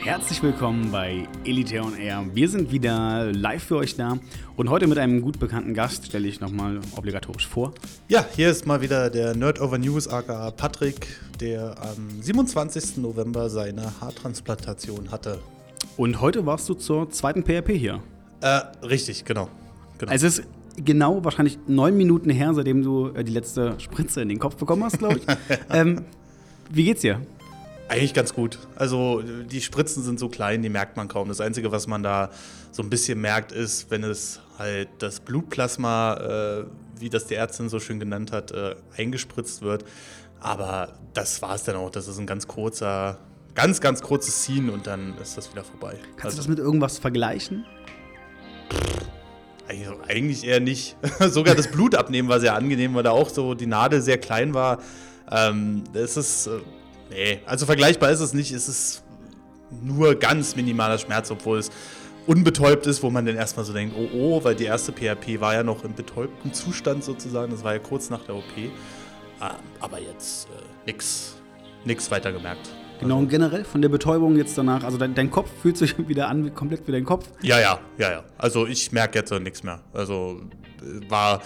Herzlich 0.00 0.42
willkommen 0.42 0.90
bei 0.90 1.28
Elite 1.44 1.80
on 1.80 1.96
Air. 1.96 2.24
Wir 2.32 2.48
sind 2.48 2.72
wieder 2.72 3.32
live 3.32 3.62
für 3.62 3.76
euch 3.76 3.96
da 3.96 4.18
und 4.56 4.70
heute 4.70 4.86
mit 4.86 4.98
einem 4.98 5.20
gut 5.20 5.38
bekannten 5.38 5.74
Gast 5.74 6.06
stelle 6.06 6.26
ich 6.26 6.40
nochmal 6.40 6.80
obligatorisch 6.96 7.46
vor. 7.46 7.72
Ja, 8.08 8.24
hier 8.34 8.50
ist 8.50 8.66
mal 8.66 8.80
wieder 8.80 9.10
der 9.10 9.36
Nerd 9.36 9.60
Over 9.60 9.78
News 9.78 10.08
aka 10.08 10.50
Patrick, 10.50 11.06
der 11.40 11.76
am 11.80 12.22
27. 12.22 12.96
November 12.98 13.50
seine 13.50 14.00
Haartransplantation 14.00 15.10
hatte. 15.10 15.38
Und 15.96 16.20
heute 16.20 16.46
warst 16.46 16.68
du 16.68 16.74
zur 16.74 17.10
zweiten 17.10 17.44
PRP 17.44 17.72
hier. 17.72 18.02
Äh, 18.40 18.60
richtig, 18.84 19.24
genau. 19.24 19.48
genau. 19.98 20.10
Also 20.10 20.26
es 20.26 20.38
ist 20.40 20.48
genau 20.76 21.24
wahrscheinlich 21.24 21.58
neun 21.66 21.96
Minuten 21.96 22.30
her, 22.30 22.54
seitdem 22.54 22.82
du 22.82 23.08
äh, 23.08 23.24
die 23.24 23.32
letzte 23.32 23.78
Spritze 23.78 24.22
in 24.22 24.28
den 24.28 24.38
Kopf 24.38 24.56
bekommen 24.56 24.84
hast, 24.84 24.98
glaube 24.98 25.18
ich. 25.18 25.24
ähm, 25.70 26.04
wie 26.70 26.84
geht's 26.84 27.02
dir? 27.02 27.20
Eigentlich 27.92 28.14
ganz 28.14 28.32
gut. 28.32 28.58
Also 28.74 29.20
die 29.20 29.60
Spritzen 29.60 30.02
sind 30.02 30.18
so 30.18 30.30
klein, 30.30 30.62
die 30.62 30.70
merkt 30.70 30.96
man 30.96 31.08
kaum. 31.08 31.28
Das 31.28 31.42
Einzige, 31.42 31.72
was 31.72 31.86
man 31.86 32.02
da 32.02 32.30
so 32.70 32.82
ein 32.82 32.88
bisschen 32.88 33.20
merkt, 33.20 33.52
ist, 33.52 33.90
wenn 33.90 34.02
es 34.02 34.40
halt 34.58 34.88
das 35.00 35.20
Blutplasma, 35.20 36.14
äh, 36.14 36.64
wie 36.98 37.10
das 37.10 37.26
die 37.26 37.34
Ärztin 37.34 37.68
so 37.68 37.80
schön 37.80 38.00
genannt 38.00 38.32
hat, 38.32 38.50
äh, 38.50 38.76
eingespritzt 38.96 39.60
wird. 39.60 39.84
Aber 40.40 40.94
das 41.12 41.42
war 41.42 41.54
es 41.54 41.64
dann 41.64 41.76
auch. 41.76 41.90
Das 41.90 42.08
ist 42.08 42.16
ein 42.16 42.24
ganz 42.24 42.48
kurzer, 42.48 43.18
ganz, 43.54 43.82
ganz 43.82 44.00
kurzes 44.00 44.40
Ziehen 44.40 44.70
und 44.70 44.86
dann 44.86 45.18
ist 45.18 45.36
das 45.36 45.52
wieder 45.52 45.62
vorbei. 45.62 45.96
Kannst 46.16 46.24
also, 46.24 46.36
du 46.36 46.40
das 46.40 46.48
mit 46.48 46.58
irgendwas 46.60 46.98
vergleichen? 46.98 47.66
Also 49.68 50.00
eigentlich 50.08 50.46
eher 50.46 50.60
nicht. 50.60 50.96
Sogar 51.20 51.54
das 51.54 51.70
Blutabnehmen 51.70 52.30
war 52.30 52.40
sehr 52.40 52.54
angenehm, 52.54 52.94
weil 52.94 53.02
da 53.02 53.10
auch 53.10 53.28
so 53.28 53.52
die 53.52 53.66
Nadel 53.66 54.00
sehr 54.00 54.16
klein 54.16 54.54
war. 54.54 54.78
Ähm, 55.30 55.84
das 55.92 56.16
ist. 56.16 56.48
Nee, 57.12 57.40
also 57.46 57.66
vergleichbar 57.66 58.10
ist 58.10 58.20
es 58.20 58.32
nicht. 58.32 58.52
Es 58.52 58.68
ist 58.68 59.04
nur 59.82 60.14
ganz 60.14 60.56
minimaler 60.56 60.98
Schmerz, 60.98 61.30
obwohl 61.30 61.58
es 61.58 61.70
unbetäubt 62.26 62.86
ist, 62.86 63.02
wo 63.02 63.10
man 63.10 63.26
dann 63.26 63.36
erstmal 63.36 63.64
so 63.64 63.72
denkt, 63.72 63.94
oh 63.98 64.08
oh, 64.14 64.44
weil 64.44 64.54
die 64.54 64.64
erste 64.64 64.92
PHP 64.92 65.40
war 65.40 65.54
ja 65.54 65.62
noch 65.62 65.84
im 65.84 65.94
betäubten 65.94 66.52
Zustand 66.52 67.04
sozusagen. 67.04 67.50
Das 67.50 67.64
war 67.64 67.74
ja 67.74 67.78
kurz 67.78 68.10
nach 68.10 68.24
der 68.24 68.36
OP. 68.36 68.44
Ah, 69.40 69.56
aber 69.80 70.00
jetzt 70.00 70.46
äh, 70.46 70.86
nix, 70.86 71.34
nix 71.84 72.10
weiter 72.10 72.32
gemerkt. 72.32 72.70
Genau, 73.00 73.18
und 73.18 73.28
generell 73.28 73.64
von 73.64 73.82
der 73.82 73.88
Betäubung 73.88 74.36
jetzt 74.36 74.56
danach, 74.56 74.84
also 74.84 74.96
dein, 74.96 75.14
dein 75.14 75.30
Kopf 75.30 75.50
fühlt 75.60 75.76
sich 75.76 75.96
wieder 76.08 76.28
an, 76.28 76.44
wie 76.44 76.50
komplett 76.50 76.86
wie 76.86 76.92
dein 76.92 77.04
Kopf? 77.04 77.28
Ja, 77.42 77.58
ja, 77.58 77.80
ja, 77.98 78.12
ja. 78.12 78.24
Also 78.38 78.66
ich 78.66 78.92
merke 78.92 79.18
jetzt 79.18 79.32
äh, 79.32 79.40
nichts 79.40 79.64
mehr. 79.64 79.80
Also 79.92 80.40
äh, 80.80 81.10
war 81.10 81.42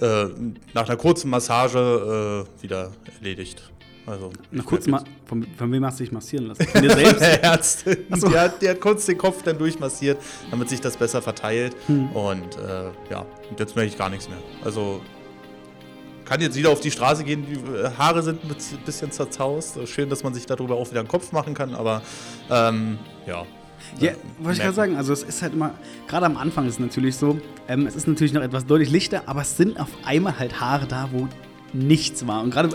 äh, 0.00 0.26
nach 0.74 0.88
einer 0.88 0.96
kurzen 0.96 1.30
Massage 1.30 2.46
äh, 2.58 2.62
wieder 2.62 2.90
erledigt. 3.18 3.70
Also, 4.06 4.30
Nach 4.52 4.64
kurz 4.64 4.86
ma 4.86 5.02
von, 5.24 5.44
von, 5.56 5.72
wem 5.72 5.84
hast 5.84 5.98
du 5.98 6.04
dich 6.04 6.12
massieren 6.12 6.46
lassen? 6.46 6.64
Von 6.66 6.82
dir 6.82 6.92
selbst? 6.92 7.22
Ärztin. 7.42 7.96
So. 8.14 8.28
Die, 8.30 8.38
hat, 8.38 8.62
die, 8.62 8.68
hat, 8.68 8.80
kurz 8.80 9.04
den 9.06 9.18
Kopf 9.18 9.42
dann 9.42 9.58
durchmassiert, 9.58 10.18
damit 10.50 10.68
sich 10.68 10.80
das 10.80 10.96
besser 10.96 11.20
verteilt. 11.20 11.74
Hm. 11.86 12.12
Und 12.12 12.56
äh, 12.56 12.90
ja, 13.10 13.26
jetzt 13.58 13.74
merke 13.74 13.90
ich 13.90 13.98
gar 13.98 14.08
nichts 14.08 14.28
mehr. 14.28 14.38
Also 14.64 15.00
kann 16.24 16.40
jetzt 16.40 16.56
wieder 16.56 16.70
auf 16.70 16.80
die 16.80 16.90
Straße 16.90 17.24
gehen, 17.24 17.46
die 17.46 17.54
äh, 17.54 17.90
Haare 17.96 18.22
sind 18.22 18.44
ein 18.44 18.54
bisschen 18.84 19.10
zerzaust. 19.10 19.78
Schön, 19.88 20.08
dass 20.08 20.22
man 20.22 20.34
sich 20.34 20.46
darüber 20.46 20.76
auch 20.76 20.90
wieder 20.90 21.00
einen 21.00 21.08
Kopf 21.08 21.32
machen 21.32 21.54
kann, 21.54 21.74
aber 21.74 22.02
ähm, 22.50 22.98
ja. 23.26 23.44
Ja, 24.00 24.12
wollte 24.38 24.58
ich 24.58 24.62
gerade 24.62 24.74
sagen, 24.74 24.96
also 24.96 25.12
es 25.12 25.22
ist 25.22 25.42
halt 25.42 25.52
immer, 25.52 25.74
gerade 26.08 26.26
am 26.26 26.36
Anfang 26.36 26.66
ist 26.66 26.74
es 26.74 26.78
natürlich 26.80 27.16
so, 27.16 27.38
ähm, 27.68 27.86
es 27.86 27.94
ist 27.94 28.08
natürlich 28.08 28.32
noch 28.32 28.42
etwas 28.42 28.66
deutlich 28.66 28.90
lichter, 28.90 29.22
aber 29.26 29.42
es 29.42 29.56
sind 29.56 29.78
auf 29.78 29.90
einmal 30.04 30.38
halt 30.38 30.60
Haare 30.60 30.86
da, 30.86 31.08
wo 31.12 31.28
nichts 31.76 32.26
war. 32.26 32.42
Und 32.42 32.50
gerade 32.50 32.68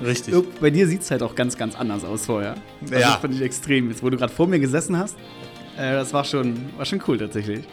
bei 0.59 0.69
dir 0.69 0.87
sieht 0.87 1.01
es 1.01 1.11
halt 1.11 1.23
auch 1.23 1.35
ganz, 1.35 1.57
ganz 1.57 1.75
anders 1.75 2.03
aus 2.03 2.25
vorher. 2.25 2.55
Also 2.81 2.93
ja. 2.93 3.11
Das 3.11 3.15
fand 3.17 3.35
ich 3.35 3.41
extrem. 3.41 3.89
Jetzt, 3.89 4.03
wo 4.03 4.09
du 4.09 4.17
gerade 4.17 4.33
vor 4.33 4.47
mir 4.47 4.59
gesessen 4.59 4.97
hast, 4.97 5.17
äh, 5.77 5.93
das 5.93 6.13
war 6.13 6.23
schon, 6.23 6.69
war 6.77 6.85
schon 6.85 7.01
cool 7.07 7.17
tatsächlich. 7.17 7.65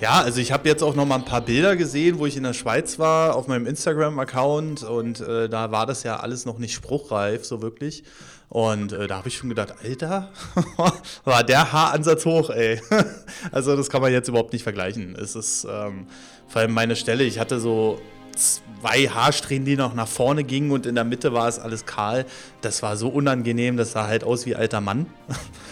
Ja, 0.00 0.20
also 0.20 0.40
ich 0.40 0.50
habe 0.50 0.68
jetzt 0.68 0.82
auch 0.82 0.96
noch 0.96 1.06
mal 1.06 1.14
ein 1.14 1.24
paar 1.24 1.42
Bilder 1.42 1.76
gesehen, 1.76 2.18
wo 2.18 2.26
ich 2.26 2.36
in 2.36 2.42
der 2.42 2.54
Schweiz 2.54 2.98
war, 2.98 3.36
auf 3.36 3.46
meinem 3.46 3.66
Instagram-Account 3.66 4.82
und 4.82 5.20
äh, 5.20 5.48
da 5.48 5.70
war 5.70 5.86
das 5.86 6.02
ja 6.02 6.16
alles 6.18 6.44
noch 6.44 6.58
nicht 6.58 6.74
spruchreif, 6.74 7.44
so 7.44 7.62
wirklich. 7.62 8.02
Und 8.48 8.92
äh, 8.92 9.06
da 9.06 9.18
habe 9.18 9.28
ich 9.28 9.36
schon 9.36 9.48
gedacht, 9.48 9.74
Alter, 9.82 10.30
war 11.24 11.44
der 11.44 11.72
Haaransatz 11.72 12.26
hoch, 12.26 12.50
ey. 12.50 12.80
also 13.52 13.76
das 13.76 13.88
kann 13.90 14.02
man 14.02 14.10
jetzt 14.10 14.28
überhaupt 14.28 14.52
nicht 14.52 14.64
vergleichen. 14.64 15.14
Es 15.14 15.36
ist 15.36 15.68
ähm, 15.70 16.08
vor 16.48 16.62
allem 16.62 16.74
meine 16.74 16.96
Stelle, 16.96 17.22
ich 17.22 17.38
hatte 17.38 17.60
so 17.60 18.00
zwei 18.36 19.08
Haarsträhnen, 19.08 19.64
die 19.64 19.76
noch 19.76 19.94
nach 19.94 20.08
vorne 20.08 20.44
gingen 20.44 20.70
und 20.70 20.86
in 20.86 20.94
der 20.94 21.04
Mitte 21.04 21.32
war 21.32 21.48
es 21.48 21.58
alles 21.58 21.86
kahl. 21.86 22.26
Das 22.60 22.82
war 22.82 22.96
so 22.96 23.08
unangenehm, 23.08 23.76
das 23.76 23.92
sah 23.92 24.06
halt 24.06 24.24
aus 24.24 24.46
wie 24.46 24.54
alter 24.54 24.80
Mann. 24.80 25.06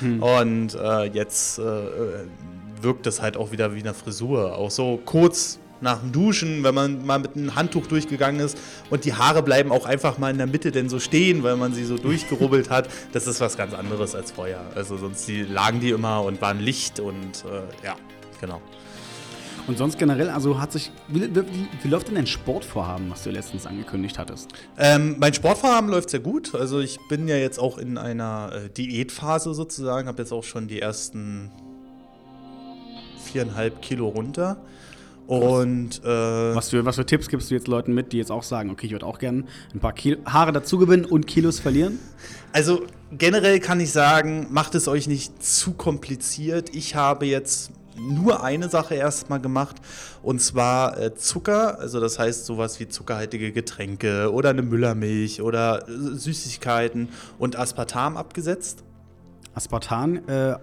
Hm. 0.00 0.22
Und 0.40 0.74
äh, 0.74 1.04
jetzt 1.06 1.58
äh, 1.58 1.62
wirkt 2.82 3.06
das 3.06 3.20
halt 3.20 3.36
auch 3.36 3.52
wieder 3.52 3.74
wie 3.74 3.80
eine 3.80 3.94
Frisur. 3.94 4.56
Auch 4.56 4.70
so 4.70 5.00
kurz 5.04 5.58
nach 5.80 6.00
dem 6.00 6.12
Duschen, 6.12 6.62
wenn 6.62 6.74
man 6.74 7.06
mal 7.06 7.18
mit 7.18 7.36
einem 7.36 7.54
Handtuch 7.54 7.86
durchgegangen 7.86 8.40
ist 8.40 8.58
und 8.90 9.04
die 9.04 9.14
Haare 9.14 9.42
bleiben 9.42 9.72
auch 9.72 9.86
einfach 9.86 10.18
mal 10.18 10.30
in 10.30 10.38
der 10.38 10.46
Mitte 10.46 10.72
denn 10.72 10.88
so 10.88 11.00
stehen, 11.00 11.42
weil 11.42 11.56
man 11.56 11.72
sie 11.72 11.84
so 11.84 11.96
durchgerubbelt 11.96 12.70
hat. 12.70 12.88
Das 13.12 13.26
ist 13.26 13.40
was 13.40 13.56
ganz 13.56 13.74
anderes 13.74 14.14
als 14.14 14.32
vorher. 14.32 14.60
Also 14.74 14.96
sonst 14.96 15.26
die, 15.26 15.42
lagen 15.42 15.80
die 15.80 15.90
immer 15.90 16.22
und 16.22 16.40
waren 16.40 16.60
Licht 16.60 17.00
und 17.00 17.44
äh, 17.44 17.86
ja, 17.86 17.96
genau. 18.40 18.60
Und 19.66 19.78
sonst 19.78 19.98
generell, 19.98 20.30
also 20.30 20.60
hat 20.60 20.72
sich, 20.72 20.90
wie, 21.08 21.34
wie, 21.34 21.42
wie, 21.82 21.88
läuft 21.88 22.08
denn 22.08 22.16
dein 22.16 22.26
Sportvorhaben, 22.26 23.10
was 23.10 23.22
du 23.22 23.30
letztens 23.30 23.66
angekündigt 23.66 24.18
hattest? 24.18 24.52
Ähm, 24.78 25.16
mein 25.18 25.34
Sportvorhaben 25.34 25.90
läuft 25.90 26.10
sehr 26.10 26.20
gut. 26.20 26.54
Also 26.54 26.80
ich 26.80 26.98
bin 27.08 27.28
ja 27.28 27.36
jetzt 27.36 27.58
auch 27.58 27.78
in 27.78 27.98
einer 27.98 28.52
äh, 28.52 28.68
Diätphase 28.70 29.54
sozusagen, 29.54 30.08
habe 30.08 30.22
jetzt 30.22 30.32
auch 30.32 30.44
schon 30.44 30.68
die 30.68 30.80
ersten 30.80 31.50
viereinhalb 33.24 33.80
Kilo 33.82 34.08
runter. 34.08 34.60
Und 35.30 36.02
äh, 36.02 36.08
was, 36.08 36.70
für, 36.70 36.84
was 36.84 36.96
für 36.96 37.06
Tipps 37.06 37.28
gibst 37.28 37.50
du 37.50 37.54
jetzt 37.54 37.68
Leuten 37.68 37.94
mit, 37.94 38.12
die 38.12 38.16
jetzt 38.16 38.32
auch 38.32 38.42
sagen, 38.42 38.68
okay, 38.70 38.86
ich 38.86 38.92
würde 38.92 39.06
auch 39.06 39.20
gerne 39.20 39.44
ein 39.72 39.78
paar 39.78 39.92
Kilo, 39.92 40.18
Haare 40.24 40.50
dazu 40.50 40.76
gewinnen 40.76 41.04
und 41.04 41.28
Kilos 41.28 41.60
verlieren? 41.60 42.00
Also 42.52 42.84
generell 43.16 43.60
kann 43.60 43.78
ich 43.78 43.92
sagen, 43.92 44.48
macht 44.50 44.74
es 44.74 44.88
euch 44.88 45.06
nicht 45.06 45.40
zu 45.40 45.74
kompliziert. 45.74 46.74
Ich 46.74 46.96
habe 46.96 47.26
jetzt 47.26 47.70
nur 48.08 48.42
eine 48.42 48.68
Sache 48.68 48.94
erstmal 48.94 49.40
gemacht 49.40 49.76
und 50.22 50.40
zwar 50.40 50.98
äh, 50.98 51.14
Zucker, 51.14 51.78
also 51.78 52.00
das 52.00 52.18
heißt 52.18 52.46
sowas 52.46 52.80
wie 52.80 52.88
zuckerhaltige 52.88 53.52
Getränke 53.52 54.32
oder 54.32 54.50
eine 54.50 54.62
Müllermilch 54.62 55.42
oder 55.42 55.88
äh, 55.88 55.92
Süßigkeiten 55.92 57.08
und 57.38 57.58
Aspartam 57.58 58.16
abgesetzt. 58.16 58.84
Aspartam, 59.54 60.20
äh, 60.28 60.56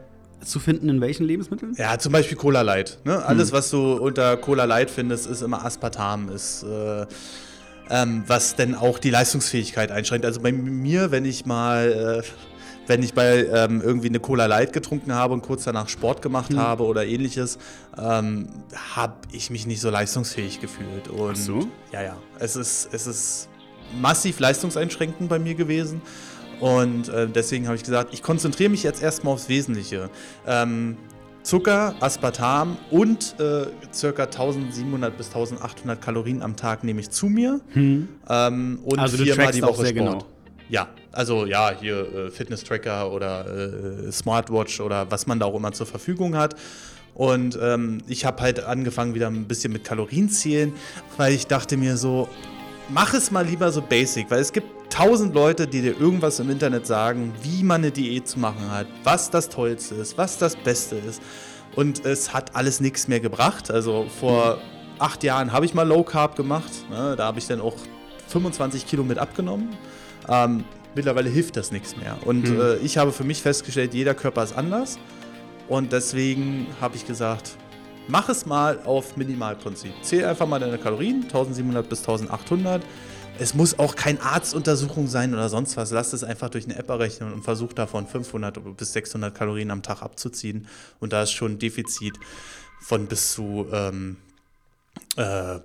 zu 0.44 0.60
finden 0.60 0.90
in 0.90 1.02
welchen 1.02 1.26
Lebensmitteln? 1.26 1.74
Ja, 1.78 1.98
zum 1.98 2.12
Beispiel 2.12 2.38
Cola 2.38 2.62
Light. 2.62 3.00
Ne? 3.04 3.26
Alles, 3.26 3.50
hm. 3.50 3.58
was 3.58 3.70
du 3.72 3.94
unter 3.94 4.38
Cola 4.38 4.66
Light 4.66 4.92
findest, 4.92 5.28
ist 5.28 5.42
immer 5.42 5.66
Aspartam, 5.66 6.30
ist 6.30 6.64
äh, 6.64 7.06
ähm, 7.90 8.24
was 8.28 8.56
denn 8.56 8.76
auch 8.76 9.00
die 9.00 9.10
Leistungsfähigkeit 9.10 9.92
einschränkt. 9.92 10.26
Also 10.26 10.42
bei 10.42 10.52
mir, 10.52 11.12
wenn 11.12 11.26
ich 11.26 11.46
mal, 11.46 12.24
äh, 12.24 12.57
wenn 12.88 13.04
ich 13.04 13.14
bei 13.14 13.46
ähm, 13.46 13.82
irgendwie 13.82 14.08
eine 14.08 14.20
Cola 14.20 14.46
Light 14.46 14.74
getrunken 14.74 15.14
habe 15.14 15.34
und 15.34 15.42
kurz 15.42 15.66
danach 15.66 15.90
Sport 15.90 16.22
gemacht 16.22 16.50
hm. 16.50 16.60
habe 16.60 16.84
oder 16.84 17.06
ähnliches, 17.06 17.60
ähm, 17.98 18.48
habe 18.96 19.16
ich 19.32 19.50
mich 19.50 19.68
nicht 19.68 19.82
so 19.82 19.90
leistungsfähig 19.90 20.60
gefühlt. 20.60 21.10
Und 21.10 21.32
Ach 21.32 21.36
so? 21.36 21.68
Ja, 21.92 22.02
ja. 22.02 22.18
Es 22.40 22.56
ist, 22.56 22.90
es 22.94 23.06
ist 23.06 23.50
massiv 24.02 24.40
leistungseinschränkend 24.40 25.30
bei 25.30 25.40
mir 25.40 25.56
gewesen. 25.56 26.02
Und 26.60 27.10
äh, 27.10 27.28
deswegen 27.28 27.68
habe 27.68 27.76
ich 27.76 27.84
gesagt, 27.84 28.14
ich 28.14 28.24
konzentriere 28.24 28.70
mich 28.70 28.84
jetzt 28.84 29.04
erstmal 29.04 29.34
aufs 29.34 29.48
Wesentliche. 29.48 30.10
Ähm, 30.48 30.98
Zucker, 31.44 31.96
Aspartam 32.02 32.78
und 32.92 33.36
äh, 33.40 33.68
ca. 34.12 34.24
1700 34.24 35.16
bis 35.16 35.28
1800 35.28 36.02
Kalorien 36.02 36.42
am 36.42 36.58
Tag 36.58 36.84
nehme 36.84 37.00
ich 37.00 37.10
zu 37.10 37.28
mir. 37.28 37.62
Hm. 37.70 38.10
Ähm, 38.28 38.80
und 38.84 39.00
also 39.00 39.18
viermal 39.18 39.52
die 39.52 39.62
Woche 39.62 39.86
Sport. 39.86 39.94
Genau. 39.94 40.26
Ja, 40.70 40.90
also 41.12 41.46
ja, 41.46 41.72
hier 41.80 42.14
äh, 42.14 42.32
Fitness-Tracker 42.32 43.12
oder 43.12 43.46
äh, 43.46 44.12
Smartwatch 44.12 44.80
oder 44.80 45.10
was 45.12 45.28
man 45.28 45.40
da 45.40 45.46
auch 45.46 45.56
immer 45.56 45.72
zur 45.72 45.88
Verfügung 45.88 46.36
hat. 46.36 46.56
Und 47.14 47.58
ähm, 47.62 48.00
ich 48.08 48.26
habe 48.26 48.42
halt 48.42 48.64
angefangen 48.64 49.16
wieder 49.16 49.28
ein 49.28 49.48
bisschen 49.48 49.74
mit 49.74 49.84
Kalorienzählen, 49.84 50.74
weil 51.18 51.34
ich 51.34 51.48
dachte 51.48 51.76
mir 51.76 51.98
so, 51.98 52.30
mach 52.90 53.14
es 53.14 53.32
mal 53.32 53.46
lieber 53.46 53.72
so 53.72 53.82
basic, 53.82 54.30
weil 54.30 54.40
es 54.40 54.54
gibt 54.54 54.68
tausend 54.92 55.34
Leute, 55.34 55.68
die 55.68 55.82
dir 55.82 56.00
irgendwas 56.00 56.40
im 56.40 56.50
Internet 56.50 56.86
sagen, 56.86 57.34
wie 57.42 57.64
man 57.64 57.82
eine 57.82 57.92
Diät 57.92 58.28
zu 58.28 58.40
machen 58.40 58.72
hat, 58.72 58.88
was 59.04 59.30
das 59.30 59.50
Tollste 59.50 59.96
ist, 59.96 60.18
was 60.18 60.38
das 60.38 60.56
Beste 60.56 60.96
ist. 60.96 61.22
Und 61.76 62.06
es 62.06 62.34
hat 62.34 62.56
alles 62.56 62.80
nichts 62.80 63.08
mehr 63.08 63.20
gebracht. 63.20 63.70
Also 63.72 64.08
vor 64.20 64.60
acht 65.00 65.24
Jahren 65.24 65.52
habe 65.52 65.66
ich 65.66 65.74
mal 65.74 65.88
Low 65.88 66.04
Carb 66.04 66.36
gemacht. 66.36 66.72
Ne? 66.90 67.16
Da 67.18 67.26
habe 67.26 67.40
ich 67.40 67.48
dann 67.48 67.62
auch 67.62 67.76
25 68.28 68.86
Kilo 68.86 69.04
mit 69.04 69.18
abgenommen. 69.18 69.76
Ähm, 70.28 70.64
mittlerweile 70.98 71.30
hilft 71.30 71.56
das 71.56 71.72
nichts 71.72 71.96
mehr. 71.96 72.18
Und 72.26 72.50
mhm. 72.50 72.60
äh, 72.60 72.76
ich 72.78 72.98
habe 72.98 73.14
für 73.14 73.24
mich 73.24 73.42
festgestellt, 73.42 73.94
jeder 73.94 74.14
Körper 74.14 74.44
ist 74.44 74.54
anders. 74.58 75.00
Und 75.70 75.94
deswegen 75.94 76.68
habe 76.82 76.96
ich 76.96 77.08
gesagt, 77.08 77.58
mach 78.08 78.30
es 78.30 78.46
mal 78.46 78.80
auf 78.84 79.16
Minimalprinzip. 79.16 79.92
Zähl 80.02 80.26
einfach 80.26 80.48
mal 80.48 80.60
deine 80.60 80.78
Kalorien, 80.78 81.24
1700 81.24 81.88
bis 81.88 82.00
1800 82.00 82.84
es 83.40 83.54
muss 83.54 83.78
auch 83.80 83.96
kein 83.96 84.20
Arztuntersuchung 84.20 85.08
sein 85.08 85.34
oder 85.34 85.50
sonst 85.50 85.78
was. 85.78 85.92
Lasst 85.92 86.14
es 86.14 86.24
einfach 86.24 86.50
durch 86.50 86.66
eine 86.66 86.76
App 86.76 86.90
errechnen 86.90 87.34
und 87.34 87.44
versucht 87.44 87.78
davon 87.78 88.08
500 88.08 88.78
bis 88.78 88.94
600 88.94 89.34
Kalorien 89.34 89.72
am 89.72 89.84
Tag 89.84 90.02
abzuziehen. 90.02 90.68
Und 91.00 91.14
da 91.14 91.24
ist 91.24 91.32
schon 91.32 91.54
ein 91.54 91.60
Defizit 91.60 92.16
von 92.80 93.08
bis 93.08 93.34
zu 93.34 93.68
ähm, 93.72 94.18
äh, 95.16 95.60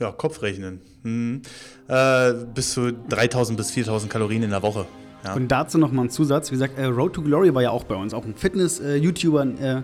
ja, 0.00 0.12
Kopfrechnen. 0.12 0.80
Hm. 1.02 1.42
Äh, 1.88 2.32
bis 2.54 2.72
zu 2.72 2.92
3000 2.92 3.56
bis 3.56 3.70
4000 3.70 4.10
Kalorien 4.10 4.42
in 4.42 4.50
der 4.50 4.62
Woche. 4.62 4.86
Ja. 5.24 5.34
Und 5.34 5.48
dazu 5.48 5.78
nochmal 5.78 6.06
ein 6.06 6.10
Zusatz. 6.10 6.50
Wie 6.50 6.54
gesagt, 6.54 6.78
äh, 6.78 6.84
Road 6.84 7.14
to 7.14 7.22
Glory 7.22 7.54
war 7.54 7.62
ja 7.62 7.70
auch 7.70 7.84
bei 7.84 7.94
uns, 7.94 8.12
auch 8.12 8.24
ein 8.24 8.34
Fitness-YouTuber. 8.34 9.46
Äh, 9.60 9.82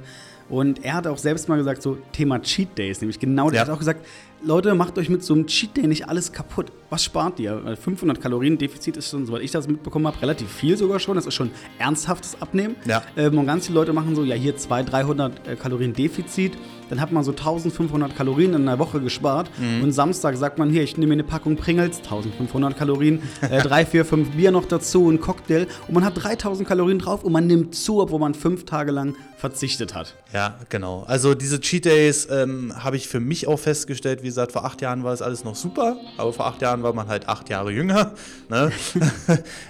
und 0.49 0.85
er 0.85 0.95
hat 0.95 1.07
auch 1.07 1.19
selbst 1.19 1.49
mal 1.49 1.57
gesagt, 1.57 1.81
so 1.81 1.97
Thema 2.13 2.43
Cheat 2.43 2.77
Days, 2.77 3.01
nämlich 3.01 3.21
genau, 3.21 3.51
der 3.51 3.61
ja. 3.61 3.67
hat 3.67 3.73
auch 3.73 3.79
gesagt, 3.79 4.05
Leute, 4.43 4.75
macht 4.75 4.97
euch 4.97 5.11
mit 5.11 5.23
so 5.23 5.35
einem 5.35 5.47
Cheat 5.47 5.77
Day 5.77 5.87
nicht 5.87 6.09
alles 6.09 6.33
kaputt. 6.33 6.73
Was 6.89 7.05
spart 7.05 7.39
ihr? 7.41 7.63
Weil 7.63 7.77
500 7.77 8.21
Kalorien 8.21 8.57
Defizit 8.57 8.97
ist 8.97 9.11
schon, 9.11 9.27
soweit 9.27 9.43
ich 9.43 9.51
das 9.51 9.69
mitbekommen 9.69 10.07
habe, 10.07 10.21
relativ 10.23 10.51
viel 10.51 10.79
sogar 10.79 10.99
schon. 10.99 11.17
Das 11.17 11.27
ist 11.27 11.35
schon 11.35 11.51
ernsthaftes 11.79 12.41
Abnehmen. 12.41 12.77
Ja. 12.87 13.03
Ähm, 13.17 13.37
und 13.37 13.47
ganz 13.47 13.67
viele 13.67 13.79
Leute 13.79 13.93
machen 13.93 14.17
so, 14.17 14.25
ja, 14.25 14.35
hier 14.35 14.57
200, 14.57 14.93
300 14.93 15.49
äh, 15.49 15.57
Kalorien 15.57 15.93
Defizit 15.93 16.57
dann 16.91 17.01
hat 17.01 17.13
man 17.13 17.23
so 17.23 17.31
1500 17.31 18.17
Kalorien 18.17 18.53
in 18.53 18.69
einer 18.69 18.79
Woche 18.79 19.01
gespart. 19.01 19.49
Mhm. 19.59 19.85
Und 19.85 19.93
Samstag 19.93 20.37
sagt 20.37 20.59
man, 20.59 20.71
hier, 20.71 20.83
ich 20.83 20.97
nehme 20.97 21.11
mir 21.11 21.15
eine 21.15 21.25
Packung 21.25 21.57
Pringles, 21.57 21.99
1500 21.99 22.77
Kalorien, 22.77 23.23
äh, 23.49 23.63
drei, 23.63 23.87
vier, 23.87 24.05
fünf 24.05 24.31
Bier 24.31 24.51
noch 24.51 24.65
dazu, 24.67 25.09
ein 25.09 25.21
Cocktail. 25.21 25.69
Und 25.87 25.95
man 25.95 26.05
hat 26.05 26.15
3000 26.23 26.69
Kalorien 26.69 26.99
drauf 26.99 27.23
und 27.23 27.33
man 27.33 27.47
nimmt 27.47 27.77
zu, 27.77 28.01
obwohl 28.03 28.19
man 28.19 28.35
fünf 28.35 28.65
Tage 28.65 28.91
lang 28.91 29.15
verzichtet 29.37 29.95
hat. 29.95 30.17
Ja, 30.35 30.59
genau. 30.69 31.05
Also 31.07 31.35
diese 31.35 31.61
Cheat 31.61 31.85
Days 31.85 32.29
ähm, 32.31 32.73
habe 32.77 32.97
ich 32.97 33.07
für 33.09 33.21
mich 33.21 33.47
auch 33.47 33.59
festgestellt. 33.59 34.25
Wie 34.25 34.30
gesagt, 34.31 34.53
vor 34.53 34.65
acht 34.65 34.81
Jahren 34.81 35.05
war 35.05 35.13
es 35.13 35.23
alles 35.23 35.45
noch 35.45 35.55
super, 35.55 35.97
aber 36.17 36.33
vor 36.33 36.47
acht 36.47 36.63
Jahren 36.63 36.83
war 36.83 36.93
man 36.93 37.09
halt 37.09 37.29
acht 37.29 37.49
Jahre 37.49 37.71
jünger. 37.71 38.13
Ne? 38.49 38.71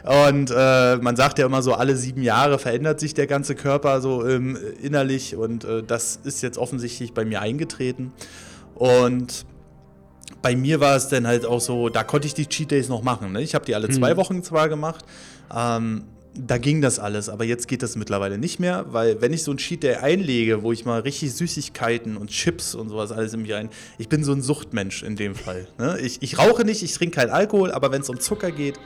und 0.28 0.52
äh, 0.54 0.96
man 0.96 1.16
sagt 1.16 1.38
ja 1.38 1.46
immer 1.46 1.62
so, 1.62 1.74
alle 1.74 1.96
sieben 1.96 2.22
Jahre 2.22 2.58
verändert 2.58 3.00
sich 3.00 3.14
der 3.14 3.26
ganze 3.26 3.54
Körper 3.54 4.00
so 4.00 4.26
ähm, 4.26 4.56
innerlich 4.82 5.34
und 5.34 5.64
äh, 5.64 5.82
das 5.82 6.20
ist 6.22 6.42
jetzt 6.42 6.58
offensichtlich 6.58 7.14
bei 7.14 7.24
mir 7.24 7.40
eingetreten. 7.40 8.12
Und 8.74 9.46
bei 10.42 10.56
mir 10.56 10.80
war 10.80 10.96
es 10.96 11.08
dann 11.08 11.26
halt 11.26 11.44
auch 11.44 11.60
so, 11.60 11.88
da 11.88 12.04
konnte 12.04 12.26
ich 12.26 12.34
die 12.34 12.46
Cheat 12.46 12.70
Days 12.70 12.88
noch 12.88 13.02
machen. 13.02 13.32
Ne? 13.32 13.42
Ich 13.42 13.54
habe 13.54 13.64
die 13.64 13.74
alle 13.74 13.88
zwei 13.88 14.10
hm. 14.10 14.16
Wochen 14.16 14.42
zwar 14.42 14.68
gemacht. 14.68 15.04
Ähm, 15.54 16.04
da 16.34 16.58
ging 16.58 16.80
das 16.80 16.98
alles, 16.98 17.28
aber 17.28 17.44
jetzt 17.44 17.66
geht 17.66 17.82
das 17.82 17.96
mittlerweile 17.96 18.38
nicht 18.38 18.60
mehr, 18.60 18.86
weil 18.90 19.20
wenn 19.20 19.32
ich 19.32 19.42
so 19.42 19.50
ein 19.50 19.56
Cheat 19.56 19.82
Day 19.82 19.96
einlege, 19.96 20.62
wo 20.62 20.72
ich 20.72 20.84
mal 20.84 21.00
richtig 21.00 21.34
Süßigkeiten 21.34 22.16
und 22.16 22.30
Chips 22.30 22.74
und 22.74 22.88
sowas 22.88 23.10
alles 23.10 23.34
in 23.34 23.42
mich 23.42 23.54
ein, 23.54 23.68
ich 23.98 24.08
bin 24.08 24.22
so 24.22 24.32
ein 24.32 24.40
Suchtmensch 24.40 25.02
in 25.02 25.16
dem 25.16 25.34
Fall. 25.34 25.66
Ne? 25.78 25.98
Ich, 26.00 26.22
ich 26.22 26.38
rauche 26.38 26.64
nicht, 26.64 26.82
ich 26.82 26.94
trinke 26.94 27.16
keinen 27.16 27.30
Alkohol, 27.30 27.72
aber 27.72 27.90
wenn 27.90 28.02
es 28.02 28.08
um 28.08 28.20
Zucker 28.20 28.52
geht, 28.52 28.78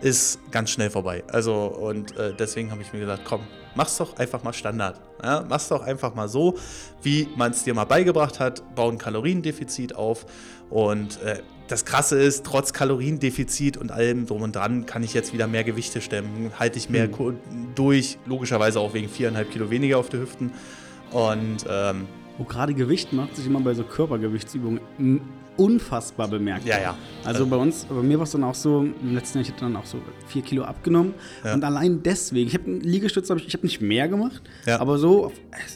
ist 0.00 0.38
ganz 0.50 0.70
schnell 0.70 0.90
vorbei. 0.90 1.24
Also 1.28 1.66
und 1.66 2.16
äh, 2.16 2.32
deswegen 2.36 2.70
habe 2.70 2.82
ich 2.82 2.92
mir 2.92 3.00
gesagt, 3.00 3.22
komm, 3.24 3.40
mach's 3.74 3.96
doch 3.96 4.16
einfach 4.16 4.42
mal 4.42 4.52
Standard. 4.52 5.00
Ja? 5.22 5.44
Mach's 5.48 5.68
doch 5.68 5.82
einfach 5.82 6.14
mal 6.14 6.28
so, 6.28 6.56
wie 7.02 7.28
man 7.36 7.52
es 7.52 7.64
dir 7.64 7.74
mal 7.74 7.84
beigebracht 7.84 8.40
hat. 8.40 8.62
Bau 8.74 8.90
ein 8.90 8.98
Kaloriendefizit 8.98 9.94
auf. 9.94 10.26
Und 10.70 11.20
äh, 11.22 11.42
das 11.68 11.84
Krasse 11.84 12.18
ist, 12.18 12.44
trotz 12.44 12.72
Kaloriendefizit 12.72 13.76
und 13.76 13.92
allem 13.92 14.26
drum 14.26 14.42
und 14.42 14.56
dran 14.56 14.86
kann 14.86 15.02
ich 15.02 15.14
jetzt 15.14 15.32
wieder 15.32 15.46
mehr 15.46 15.64
Gewichte 15.64 16.00
stemmen. 16.00 16.50
Halte 16.58 16.78
ich 16.78 16.88
mehr 16.88 17.08
mhm. 17.08 17.38
durch, 17.74 18.18
logischerweise 18.26 18.80
auch 18.80 18.94
wegen 18.94 19.08
viereinhalb 19.08 19.50
Kilo 19.50 19.70
weniger 19.70 19.98
auf 19.98 20.08
den 20.08 20.20
Hüften. 20.20 20.52
Und 21.12 21.64
ähm, 21.68 22.06
wo 22.38 22.44
gerade 22.44 22.74
Gewicht 22.74 23.12
macht 23.12 23.36
sich 23.36 23.46
immer 23.46 23.60
bei 23.60 23.74
so 23.74 23.84
Körpergewichtsübungen 23.84 24.80
unfassbar 25.58 26.28
bemerkt. 26.28 26.66
Ja, 26.66 26.80
ja. 26.80 26.98
Also 27.24 27.46
bei 27.46 27.56
uns, 27.56 27.84
bei 27.84 28.02
mir 28.02 28.18
war 28.18 28.24
es 28.24 28.30
dann 28.30 28.44
auch 28.44 28.54
so, 28.54 28.80
im 28.80 29.14
letzten 29.14 29.38
Jahr, 29.38 29.42
ich 29.42 29.52
hatte 29.52 29.64
dann 29.64 29.76
auch 29.76 29.84
so 29.84 29.98
vier 30.26 30.42
Kilo 30.42 30.64
abgenommen. 30.64 31.14
Ja. 31.44 31.54
Und 31.54 31.64
allein 31.64 32.02
deswegen, 32.02 32.48
ich 32.48 32.54
habe 32.54 32.66
einen 32.66 32.80
Liegestütz, 32.80 33.28
ich, 33.28 33.46
ich 33.48 33.54
habe 33.54 33.66
nicht 33.66 33.80
mehr 33.80 34.08
gemacht, 34.08 34.40
ja. 34.66 34.80
aber 34.80 34.98
so 34.98 35.26
auf 35.26 35.32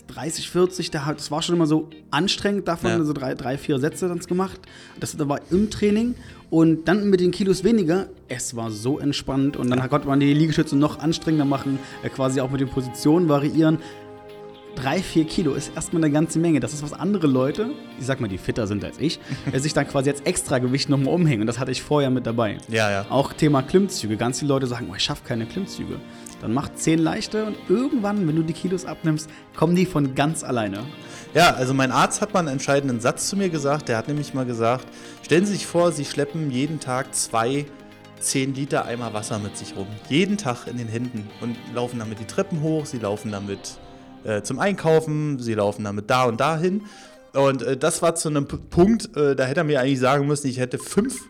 30, 0.08 0.48
40, 0.48 0.90
das 0.90 1.30
war 1.30 1.42
schon 1.42 1.56
immer 1.56 1.66
so 1.66 1.90
anstrengend, 2.10 2.68
davon 2.68 2.90
ja. 2.90 3.04
so 3.04 3.12
drei, 3.12 3.34
drei, 3.34 3.58
vier 3.58 3.78
Sätze 3.78 4.08
dann 4.08 4.20
gemacht. 4.20 4.60
Das 5.00 5.18
war 5.18 5.40
im 5.50 5.70
Training. 5.70 6.14
Und 6.52 6.86
dann 6.86 7.08
mit 7.08 7.20
den 7.20 7.30
Kilos 7.30 7.64
weniger, 7.64 8.08
es 8.28 8.54
war 8.54 8.70
so 8.70 8.98
entspannt. 8.98 9.56
Und 9.56 9.70
dann 9.70 9.88
konnte 9.88 10.06
man 10.06 10.20
die 10.20 10.34
Liegestütze 10.34 10.76
noch 10.76 10.98
anstrengender 10.98 11.46
machen, 11.46 11.78
äh, 12.02 12.10
quasi 12.10 12.42
auch 12.42 12.50
mit 12.50 12.60
den 12.60 12.68
Positionen 12.68 13.26
variieren 13.30 13.78
drei, 14.74 15.02
vier 15.02 15.24
Kilo 15.24 15.54
ist 15.54 15.72
erstmal 15.74 16.02
eine 16.02 16.12
ganze 16.12 16.38
Menge. 16.38 16.60
Das 16.60 16.72
ist, 16.72 16.82
was 16.82 16.92
andere 16.92 17.26
Leute, 17.26 17.70
ich 17.98 18.06
sag 18.06 18.20
mal, 18.20 18.28
die 18.28 18.38
fitter 18.38 18.66
sind 18.66 18.84
als 18.84 18.98
ich, 18.98 19.20
sich 19.54 19.72
dann 19.72 19.88
quasi 19.88 20.10
als 20.10 20.20
Extragewicht 20.22 20.88
nochmal 20.88 21.14
umhängen. 21.14 21.42
Und 21.42 21.46
das 21.46 21.58
hatte 21.58 21.70
ich 21.70 21.82
vorher 21.82 22.10
mit 22.10 22.26
dabei. 22.26 22.58
Ja, 22.68 22.90
ja. 22.90 23.06
Auch 23.08 23.32
Thema 23.32 23.62
Klimmzüge. 23.62 24.16
Ganz 24.16 24.40
viele 24.40 24.48
Leute 24.48 24.66
sagen, 24.66 24.88
oh, 24.90 24.94
ich 24.94 25.02
schaffe 25.02 25.22
keine 25.26 25.46
Klimmzüge. 25.46 26.00
Dann 26.40 26.52
mach 26.52 26.74
zehn 26.74 26.98
leichte 26.98 27.44
und 27.44 27.56
irgendwann, 27.68 28.26
wenn 28.26 28.34
du 28.34 28.42
die 28.42 28.52
Kilos 28.52 28.84
abnimmst, 28.84 29.30
kommen 29.56 29.76
die 29.76 29.86
von 29.86 30.14
ganz 30.14 30.42
alleine. 30.42 30.80
Ja, 31.34 31.54
also 31.54 31.72
mein 31.72 31.92
Arzt 31.92 32.20
hat 32.20 32.34
mal 32.34 32.40
einen 32.40 32.48
entscheidenden 32.48 33.00
Satz 33.00 33.28
zu 33.28 33.36
mir 33.36 33.48
gesagt. 33.48 33.88
Der 33.88 33.96
hat 33.96 34.08
nämlich 34.08 34.34
mal 34.34 34.44
gesagt, 34.44 34.86
stellen 35.22 35.46
Sie 35.46 35.52
sich 35.52 35.66
vor, 35.66 35.92
Sie 35.92 36.04
schleppen 36.04 36.50
jeden 36.50 36.80
Tag 36.80 37.14
zwei 37.14 37.66
10 38.22 38.54
Liter 38.54 38.84
Eimer 38.84 39.12
Wasser 39.12 39.38
mit 39.38 39.56
sich 39.56 39.76
rum. 39.76 39.88
Jeden 40.08 40.38
Tag 40.38 40.66
in 40.66 40.78
den 40.78 40.88
Händen 40.88 41.28
und 41.40 41.56
laufen 41.74 41.98
damit 41.98 42.20
die 42.20 42.24
Treppen 42.24 42.62
hoch, 42.62 42.86
sie 42.86 42.98
laufen 42.98 43.32
damit 43.32 43.78
äh, 44.24 44.42
zum 44.42 44.58
Einkaufen, 44.58 45.38
sie 45.38 45.54
laufen 45.54 45.84
damit 45.84 46.10
da 46.10 46.24
und 46.24 46.40
dahin. 46.40 46.82
Und 47.32 47.62
äh, 47.62 47.76
das 47.76 48.02
war 48.02 48.14
zu 48.14 48.28
einem 48.28 48.46
Punkt, 48.46 49.16
äh, 49.16 49.34
da 49.34 49.44
hätte 49.44 49.60
er 49.60 49.64
mir 49.64 49.80
eigentlich 49.80 50.00
sagen 50.00 50.26
müssen, 50.26 50.48
ich 50.48 50.58
hätte 50.58 50.78
fünf 50.78 51.20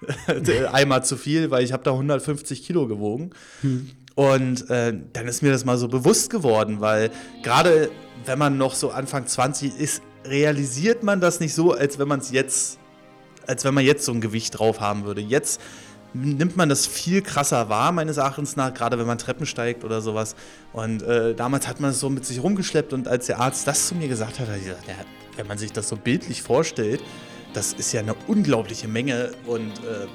Eimer 0.72 1.02
zu 1.02 1.16
viel, 1.16 1.50
weil 1.50 1.64
ich 1.64 1.72
habe 1.72 1.82
da 1.82 1.92
150 1.92 2.64
Kilo 2.64 2.86
gewogen. 2.86 3.30
Hm. 3.62 3.90
Und 4.14 4.68
äh, 4.68 4.92
dann 5.12 5.28
ist 5.28 5.42
mir 5.42 5.52
das 5.52 5.64
mal 5.64 5.78
so 5.78 5.88
bewusst 5.88 6.30
geworden, 6.30 6.80
weil 6.80 7.10
gerade 7.42 7.90
wenn 8.24 8.38
man 8.38 8.58
noch 8.58 8.74
so 8.74 8.90
Anfang 8.90 9.26
20 9.26 9.78
ist, 9.78 10.02
realisiert 10.24 11.02
man 11.02 11.20
das 11.20 11.40
nicht 11.40 11.54
so, 11.54 11.72
als 11.72 11.98
wenn 11.98 12.08
man 12.08 12.18
es 12.18 12.30
jetzt, 12.30 12.78
als 13.46 13.64
wenn 13.64 13.74
man 13.74 13.84
jetzt 13.84 14.04
so 14.04 14.12
ein 14.12 14.20
Gewicht 14.20 14.58
drauf 14.58 14.80
haben 14.80 15.04
würde. 15.04 15.20
Jetzt 15.20 15.60
nimmt 16.14 16.56
man 16.56 16.68
das 16.68 16.86
viel 16.86 17.22
krasser 17.22 17.68
wahr, 17.68 17.92
meines 17.92 18.16
Erachtens 18.16 18.56
nach, 18.56 18.72
gerade 18.72 18.98
wenn 18.98 19.06
man 19.06 19.18
Treppen 19.18 19.46
steigt 19.46 19.84
oder 19.84 20.00
sowas. 20.00 20.34
Und 20.72 21.02
äh, 21.02 21.34
damals 21.34 21.68
hat 21.68 21.80
man 21.80 21.90
es 21.90 22.00
so 22.00 22.10
mit 22.10 22.24
sich 22.24 22.42
rumgeschleppt 22.42 22.92
und 22.92 23.08
als 23.08 23.26
der 23.26 23.40
Arzt 23.40 23.66
das 23.66 23.88
zu 23.88 23.94
mir 23.94 24.08
gesagt 24.08 24.38
hat, 24.40 24.48
hat 24.48 24.56
ich 24.56 24.64
gesagt, 24.64 24.88
ja, 24.88 24.94
wenn 25.36 25.46
man 25.46 25.58
sich 25.58 25.72
das 25.72 25.88
so 25.88 25.96
bildlich 25.96 26.42
vorstellt, 26.42 27.00
das 27.52 27.72
ist 27.72 27.92
ja 27.92 28.00
eine 28.00 28.14
unglaubliche 28.26 28.88
Menge 28.88 29.32
und 29.46 29.78
äh, 29.78 30.06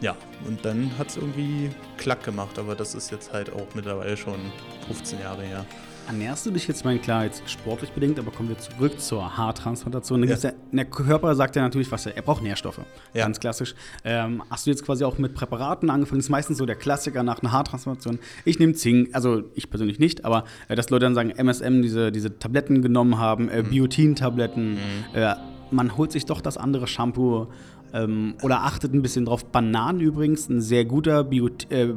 ja, 0.00 0.14
und 0.46 0.64
dann 0.64 0.90
hat 0.98 1.08
es 1.08 1.16
irgendwie 1.16 1.70
klack 1.96 2.22
gemacht, 2.22 2.58
aber 2.58 2.74
das 2.74 2.94
ist 2.94 3.10
jetzt 3.10 3.32
halt 3.32 3.50
auch 3.52 3.66
mittlerweile 3.74 4.16
schon 4.16 4.38
15 4.86 5.20
Jahre 5.20 5.42
her. 5.42 5.64
Ernährst 6.06 6.46
du 6.46 6.52
dich 6.52 6.68
jetzt, 6.68 6.84
mein 6.84 7.02
klar, 7.02 7.24
jetzt 7.24 7.48
sportlich 7.50 7.90
bedingt, 7.90 8.18
aber 8.18 8.30
kommen 8.30 8.48
wir 8.48 8.58
zurück 8.58 9.00
zur 9.00 9.36
Haartransplantation. 9.36 10.22
Ja. 10.22 10.36
Ja, 10.36 10.52
der 10.70 10.84
Körper 10.84 11.34
sagt 11.34 11.56
ja 11.56 11.62
natürlich, 11.62 11.90
was 11.90 12.06
er, 12.06 12.16
er 12.16 12.22
braucht 12.22 12.42
Nährstoffe. 12.42 12.80
Ja. 13.12 13.24
Ganz 13.24 13.40
klassisch. 13.40 13.74
Ähm, 14.04 14.42
hast 14.48 14.66
du 14.66 14.70
jetzt 14.70 14.84
quasi 14.84 15.04
auch 15.04 15.18
mit 15.18 15.34
Präparaten 15.34 15.90
angefangen? 15.90 16.18
Das 16.18 16.26
ist 16.26 16.30
meistens 16.30 16.58
so 16.58 16.66
der 16.66 16.76
Klassiker 16.76 17.24
nach 17.24 17.40
einer 17.42 17.50
Haartransplantation. 17.50 18.20
Ich 18.44 18.60
nehme 18.60 18.74
Zink, 18.74 19.08
also 19.14 19.42
ich 19.54 19.68
persönlich 19.68 19.98
nicht, 19.98 20.24
aber 20.24 20.44
äh, 20.68 20.76
dass 20.76 20.90
Leute 20.90 21.06
dann 21.06 21.16
sagen, 21.16 21.30
MSM, 21.30 21.82
diese, 21.82 22.12
diese 22.12 22.38
Tabletten 22.38 22.82
genommen 22.82 23.18
haben, 23.18 23.48
äh, 23.48 23.62
mhm. 23.62 23.70
Biotin-Tabletten. 23.70 24.74
Mhm. 24.74 24.78
Äh, 25.14 25.34
man 25.70 25.96
holt 25.96 26.12
sich 26.12 26.26
doch 26.26 26.40
das 26.40 26.56
andere 26.56 26.86
Shampoo 26.86 27.48
ähm, 27.92 28.34
oder 28.42 28.64
achtet 28.64 28.92
ein 28.92 29.02
bisschen 29.02 29.24
drauf. 29.24 29.44
Bananen 29.46 30.00
übrigens, 30.00 30.48
ein 30.48 30.60
sehr 30.60 30.84
guter 30.84 31.24
Biot 31.24 31.70
äh, 31.70 31.94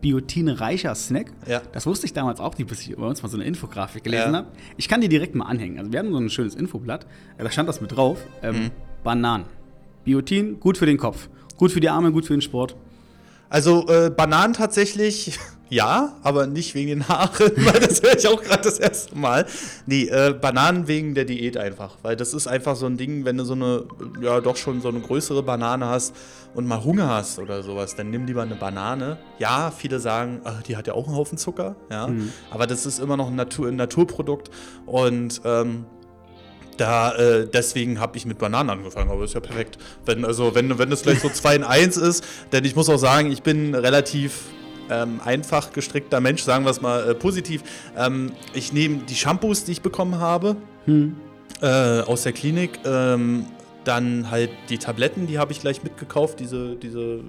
biotinreicher 0.00 0.94
Snack. 0.94 1.32
Ja. 1.46 1.62
Das 1.72 1.86
wusste 1.86 2.06
ich 2.06 2.12
damals 2.12 2.40
auch 2.40 2.56
nicht, 2.56 2.68
bis 2.68 2.86
ich 2.86 2.96
bei 2.96 3.06
uns 3.06 3.22
mal 3.22 3.28
so 3.28 3.36
eine 3.36 3.44
Infografik 3.44 4.04
gelesen 4.04 4.32
ja. 4.32 4.38
habe. 4.38 4.48
Ich 4.76 4.88
kann 4.88 5.00
die 5.00 5.08
direkt 5.08 5.34
mal 5.34 5.46
anhängen. 5.46 5.78
Also 5.78 5.92
wir 5.92 5.98
haben 5.98 6.12
so 6.12 6.18
ein 6.18 6.30
schönes 6.30 6.54
Infoblatt, 6.54 7.06
äh, 7.38 7.44
da 7.44 7.50
stand 7.50 7.68
das 7.68 7.80
mit 7.80 7.94
drauf. 7.94 8.24
Ähm, 8.42 8.54
mhm. 8.54 8.70
Bananen. 9.04 9.46
Biotin, 10.04 10.58
gut 10.58 10.78
für 10.78 10.86
den 10.86 10.98
Kopf. 10.98 11.28
Gut 11.56 11.70
für 11.70 11.80
die 11.80 11.88
Arme, 11.88 12.12
gut 12.12 12.26
für 12.26 12.34
den 12.34 12.42
Sport. 12.42 12.76
Also 13.52 13.86
äh, 13.88 14.08
Bananen 14.08 14.54
tatsächlich 14.54 15.38
ja, 15.68 16.16
aber 16.22 16.46
nicht 16.46 16.74
wegen 16.74 16.88
den 16.88 17.08
Haaren, 17.08 17.52
weil 17.56 17.80
das 17.80 18.02
höre 18.02 18.16
ich 18.16 18.26
auch 18.26 18.42
gerade 18.42 18.62
das 18.62 18.78
erste 18.78 19.14
Mal. 19.14 19.44
Nee, 19.84 20.04
äh, 20.04 20.32
Bananen 20.32 20.88
wegen 20.88 21.14
der 21.14 21.26
Diät 21.26 21.58
einfach, 21.58 21.98
weil 22.00 22.16
das 22.16 22.32
ist 22.32 22.46
einfach 22.46 22.76
so 22.76 22.86
ein 22.86 22.96
Ding, 22.96 23.26
wenn 23.26 23.36
du 23.36 23.44
so 23.44 23.52
eine, 23.52 23.84
ja 24.22 24.40
doch 24.40 24.56
schon 24.56 24.80
so 24.80 24.88
eine 24.88 25.00
größere 25.00 25.42
Banane 25.42 25.84
hast 25.84 26.16
und 26.54 26.66
mal 26.66 26.82
Hunger 26.82 27.08
hast 27.08 27.38
oder 27.38 27.62
sowas, 27.62 27.94
dann 27.94 28.08
nimm 28.08 28.24
lieber 28.24 28.40
eine 28.40 28.54
Banane. 28.54 29.18
Ja, 29.38 29.70
viele 29.70 30.00
sagen, 30.00 30.40
ach, 30.44 30.62
die 30.62 30.78
hat 30.78 30.86
ja 30.86 30.94
auch 30.94 31.06
einen 31.06 31.16
Haufen 31.16 31.36
Zucker, 31.36 31.76
ja, 31.90 32.06
mhm. 32.06 32.32
aber 32.50 32.66
das 32.66 32.86
ist 32.86 33.00
immer 33.00 33.18
noch 33.18 33.26
ein, 33.26 33.36
Natur, 33.36 33.68
ein 33.68 33.76
Naturprodukt 33.76 34.50
und 34.86 35.42
ähm, 35.44 35.84
da, 36.82 37.14
äh, 37.14 37.46
deswegen 37.46 38.00
habe 38.00 38.16
ich 38.16 38.26
mit 38.26 38.38
Bananen 38.38 38.70
angefangen, 38.70 39.08
aber 39.08 39.22
ist 39.22 39.34
ja 39.34 39.40
perfekt. 39.40 39.78
Wenn, 40.04 40.24
also, 40.24 40.56
wenn, 40.56 40.80
wenn 40.80 40.90
das 40.90 41.02
vielleicht 41.02 41.22
so 41.22 41.28
2 41.32 41.54
in 41.54 41.62
1 41.62 41.96
ist, 41.96 42.24
denn 42.50 42.64
ich 42.64 42.74
muss 42.74 42.88
auch 42.88 42.98
sagen, 42.98 43.30
ich 43.30 43.44
bin 43.44 43.76
relativ 43.76 44.46
ähm, 44.90 45.20
einfach 45.24 45.72
gestrickter 45.72 46.20
Mensch, 46.20 46.42
sagen 46.42 46.64
wir 46.64 46.70
es 46.70 46.80
mal 46.80 47.08
äh, 47.08 47.14
positiv. 47.14 47.62
Ähm, 47.96 48.32
ich 48.52 48.72
nehme 48.72 48.98
die 49.08 49.14
Shampoos, 49.14 49.62
die 49.62 49.72
ich 49.72 49.82
bekommen 49.82 50.18
habe, 50.18 50.56
hm. 50.86 51.14
äh, 51.60 52.00
aus 52.00 52.24
der 52.24 52.32
Klinik, 52.32 52.80
ähm, 52.84 53.46
dann 53.84 54.28
halt 54.32 54.50
die 54.68 54.78
Tabletten, 54.78 55.28
die 55.28 55.38
habe 55.38 55.52
ich 55.52 55.60
gleich 55.60 55.84
mitgekauft, 55.84 56.40
diese, 56.40 56.74
diese, 56.74 57.20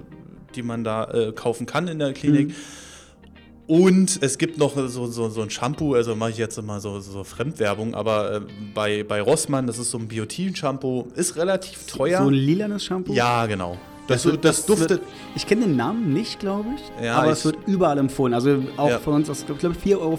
die 0.56 0.62
man 0.62 0.82
da 0.82 1.04
äh, 1.04 1.32
kaufen 1.32 1.66
kann 1.66 1.86
in 1.86 2.00
der 2.00 2.12
Klinik. 2.12 2.48
Mhm. 2.48 2.54
Und 3.66 4.18
es 4.22 4.36
gibt 4.36 4.58
noch 4.58 4.76
so, 4.76 5.06
so, 5.06 5.28
so 5.28 5.40
ein 5.40 5.48
Shampoo, 5.48 5.94
also 5.94 6.14
mache 6.14 6.30
ich 6.30 6.36
jetzt 6.36 6.58
immer 6.58 6.80
so, 6.80 7.00
so 7.00 7.24
Fremdwerbung, 7.24 7.94
aber 7.94 8.36
äh, 8.36 8.40
bei, 8.74 9.02
bei 9.04 9.22
Rossmann, 9.22 9.66
das 9.66 9.78
ist 9.78 9.90
so 9.90 9.98
ein 9.98 10.06
Biotin-Shampoo, 10.06 11.06
ist 11.14 11.36
relativ 11.36 11.86
teuer. 11.86 12.22
So 12.22 12.28
ein 12.28 12.34
lilanes 12.34 12.84
Shampoo? 12.84 13.14
Ja, 13.14 13.46
genau. 13.46 13.78
Das, 14.06 14.22
das, 14.22 14.32
wird, 14.32 14.44
das 14.44 14.66
duftet. 14.66 14.90
Wird, 14.90 15.02
ich 15.34 15.46
kenne 15.46 15.62
den 15.62 15.76
Namen 15.76 16.12
nicht, 16.12 16.38
glaube 16.38 16.68
ich. 16.74 17.04
Ja, 17.04 17.16
aber 17.16 17.28
ich, 17.28 17.38
es 17.38 17.44
wird 17.46 17.56
überall 17.66 17.96
empfohlen. 17.96 18.34
Also 18.34 18.62
auch 18.76 18.90
ja. 18.90 18.98
von 18.98 19.14
uns, 19.14 19.28
das, 19.28 19.46
ich 19.48 19.58
glaube 19.58 19.76
4,55 19.82 19.96
Euro. 19.96 20.12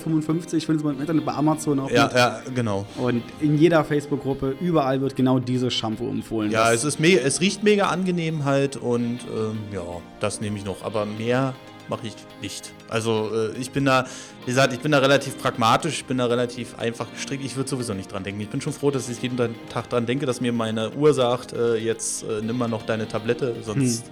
Ich 0.54 0.66
finde 0.66 0.84
es 0.84 0.92
im 0.92 1.00
Internet 1.00 1.24
bei 1.24 1.34
Amazon 1.34 1.80
auch. 1.80 1.92
Ja, 1.92 2.10
ja, 2.16 2.42
genau. 2.56 2.86
Und 2.98 3.22
in 3.42 3.60
jeder 3.60 3.84
Facebook-Gruppe, 3.84 4.56
überall 4.60 5.02
wird 5.02 5.16
genau 5.16 5.38
dieses 5.38 5.72
Shampoo 5.72 6.10
empfohlen. 6.10 6.52
Ja, 6.52 6.74
es, 6.74 6.84
ist 6.84 7.00
mega, 7.00 7.22
es 7.22 7.42
riecht 7.42 7.64
mega 7.64 7.86
angenehm 7.86 8.44
halt 8.44 8.76
und 8.76 9.20
ähm, 9.36 9.60
ja, 9.72 9.84
das 10.20 10.42
nehme 10.42 10.58
ich 10.58 10.66
noch. 10.66 10.84
Aber 10.84 11.06
mehr 11.06 11.54
mache 11.90 12.08
ich 12.08 12.16
nicht. 12.42 12.74
Also 12.90 13.32
äh, 13.34 13.58
ich 13.58 13.72
bin 13.72 13.86
da, 13.86 14.06
wie 14.42 14.52
gesagt, 14.52 14.74
ich 14.74 14.80
bin 14.80 14.92
da 14.92 15.00
relativ 15.00 15.38
pragmatisch, 15.38 16.00
ich 16.00 16.06
bin 16.06 16.18
da 16.18 16.26
relativ 16.26 16.78
einfach 16.78 17.12
gestrickt. 17.12 17.44
Ich 17.44 17.56
würde 17.56 17.70
sowieso 17.70 17.94
nicht 17.94 18.12
dran 18.12 18.24
denken. 18.24 18.42
Ich 18.42 18.50
bin 18.50 18.62
schon 18.62 18.74
froh, 18.74 18.92
dass 18.92 19.10
ich 19.10 19.22
jeden 19.22 19.38
Tag 19.70 19.90
dran 19.90 20.06
denke, 20.06 20.26
dass 20.26 20.42
mir 20.42 20.54
meine 20.54 20.92
Uhr 20.92 21.14
sagt, 21.14 21.54
äh, 21.54 21.76
jetzt 21.76 22.24
äh, 22.24 22.42
nimm 22.42 22.58
mal 22.58 22.68
noch 22.68 22.86
deine 22.86 23.08
Tablette, 23.08 23.56
sonst. 23.64 24.06
Hm. 24.06 24.12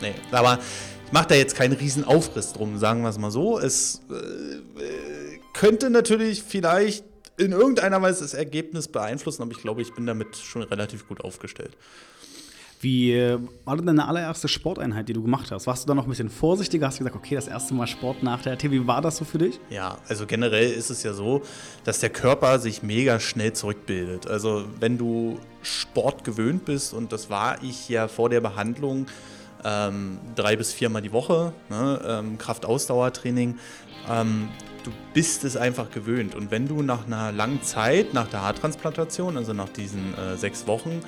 Nee, 0.00 0.14
aber 0.32 0.58
ich 1.06 1.12
mache 1.12 1.28
da 1.28 1.34
jetzt 1.34 1.56
keinen 1.56 1.74
riesen 1.74 2.04
Aufriss 2.04 2.52
drum, 2.52 2.78
sagen 2.78 3.02
wir 3.02 3.08
es 3.08 3.18
mal 3.18 3.30
so. 3.30 3.58
Es 3.58 4.02
äh, 4.10 5.38
könnte 5.52 5.90
natürlich 5.90 6.42
vielleicht 6.42 7.04
in 7.36 7.52
irgendeiner 7.52 8.00
Weise 8.00 8.22
das 8.22 8.34
Ergebnis 8.34 8.88
beeinflussen, 8.88 9.42
aber 9.42 9.52
ich 9.52 9.58
glaube, 9.58 9.82
ich 9.82 9.92
bin 9.94 10.06
damit 10.06 10.36
schon 10.36 10.62
relativ 10.62 11.08
gut 11.08 11.22
aufgestellt. 11.22 11.76
Wie 12.84 13.14
äh, 13.14 13.38
war 13.64 13.76
denn 13.78 13.86
deine 13.86 14.06
allererste 14.06 14.46
Sporteinheit, 14.46 15.08
die 15.08 15.14
du 15.14 15.22
gemacht 15.22 15.50
hast? 15.50 15.66
Warst 15.66 15.84
du 15.84 15.88
da 15.88 15.94
noch 15.94 16.04
ein 16.04 16.10
bisschen 16.10 16.28
vorsichtiger? 16.28 16.86
Hast 16.86 17.00
du 17.00 17.04
gesagt, 17.04 17.16
okay, 17.16 17.34
das 17.34 17.48
erste 17.48 17.72
Mal 17.72 17.86
Sport 17.86 18.22
nach 18.22 18.42
der 18.42 18.52
RT, 18.52 18.70
wie 18.70 18.86
war 18.86 19.00
das 19.00 19.16
so 19.16 19.24
für 19.24 19.38
dich? 19.38 19.58
Ja, 19.70 19.96
also 20.06 20.26
generell 20.26 20.70
ist 20.70 20.90
es 20.90 21.02
ja 21.02 21.14
so, 21.14 21.40
dass 21.84 22.00
der 22.00 22.10
Körper 22.10 22.58
sich 22.58 22.82
mega 22.82 23.20
schnell 23.20 23.54
zurückbildet. 23.54 24.26
Also 24.26 24.66
wenn 24.80 24.98
du 24.98 25.38
Sport 25.62 26.24
gewöhnt 26.24 26.66
bist, 26.66 26.92
und 26.92 27.10
das 27.10 27.30
war 27.30 27.62
ich 27.62 27.88
ja 27.88 28.06
vor 28.06 28.28
der 28.28 28.42
Behandlung 28.42 29.06
ähm, 29.64 30.18
drei 30.34 30.54
bis 30.54 30.74
viermal 30.74 31.00
die 31.00 31.12
Woche, 31.12 31.54
ne, 31.70 32.02
ähm, 32.06 32.36
Kraft-Ausdauertraining, 32.36 33.56
ähm, 34.10 34.50
du 34.84 34.90
bist 35.14 35.44
es 35.44 35.56
einfach 35.56 35.90
gewöhnt. 35.90 36.34
Und 36.34 36.50
wenn 36.50 36.68
du 36.68 36.82
nach 36.82 37.06
einer 37.06 37.32
langen 37.32 37.62
Zeit, 37.62 38.12
nach 38.12 38.28
der 38.28 38.42
Haartransplantation, 38.42 39.38
also 39.38 39.54
nach 39.54 39.70
diesen 39.70 40.12
äh, 40.18 40.36
sechs 40.36 40.66
Wochen, 40.66 41.00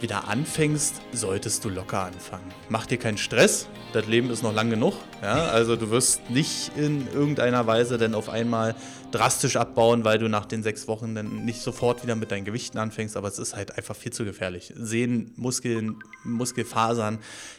wieder 0.00 0.28
anfängst, 0.28 0.94
solltest 1.12 1.64
du 1.64 1.68
locker 1.68 2.04
anfangen. 2.04 2.52
Mach 2.68 2.86
dir 2.86 2.98
keinen 2.98 3.18
Stress, 3.18 3.68
das 3.92 4.06
Leben 4.06 4.30
ist 4.30 4.42
noch 4.42 4.54
lang 4.54 4.70
genug. 4.70 4.94
Ja? 5.22 5.46
Also 5.48 5.76
du 5.76 5.90
wirst 5.90 6.30
nicht 6.30 6.72
in 6.76 7.08
irgendeiner 7.12 7.66
Weise 7.66 7.98
dann 7.98 8.14
auf 8.14 8.28
einmal 8.28 8.74
drastisch 9.10 9.56
abbauen, 9.56 10.04
weil 10.04 10.18
du 10.18 10.28
nach 10.28 10.46
den 10.46 10.62
sechs 10.62 10.86
Wochen 10.88 11.14
dann 11.14 11.44
nicht 11.44 11.62
sofort 11.62 12.02
wieder 12.02 12.14
mit 12.14 12.30
deinen 12.30 12.44
Gewichten 12.44 12.78
anfängst, 12.78 13.16
aber 13.16 13.28
es 13.28 13.38
ist 13.38 13.56
halt 13.56 13.76
einfach 13.76 13.96
viel 13.96 14.12
zu 14.12 14.24
gefährlich. 14.24 14.72
Sehnen, 14.76 15.32
Muskeln, 15.36 15.96
Muskelfasern, 16.24 17.18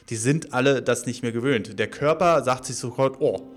die 0.10 0.16
sind 0.16 0.54
alle 0.54 0.82
das 0.82 1.06
nicht 1.06 1.24
mehr 1.24 1.32
gewöhnt. 1.32 1.80
Der 1.80 1.90
Körper 1.90 2.44
sagt 2.44 2.66
sich 2.66 2.76
sofort, 2.76 3.18
oh, 3.20 3.52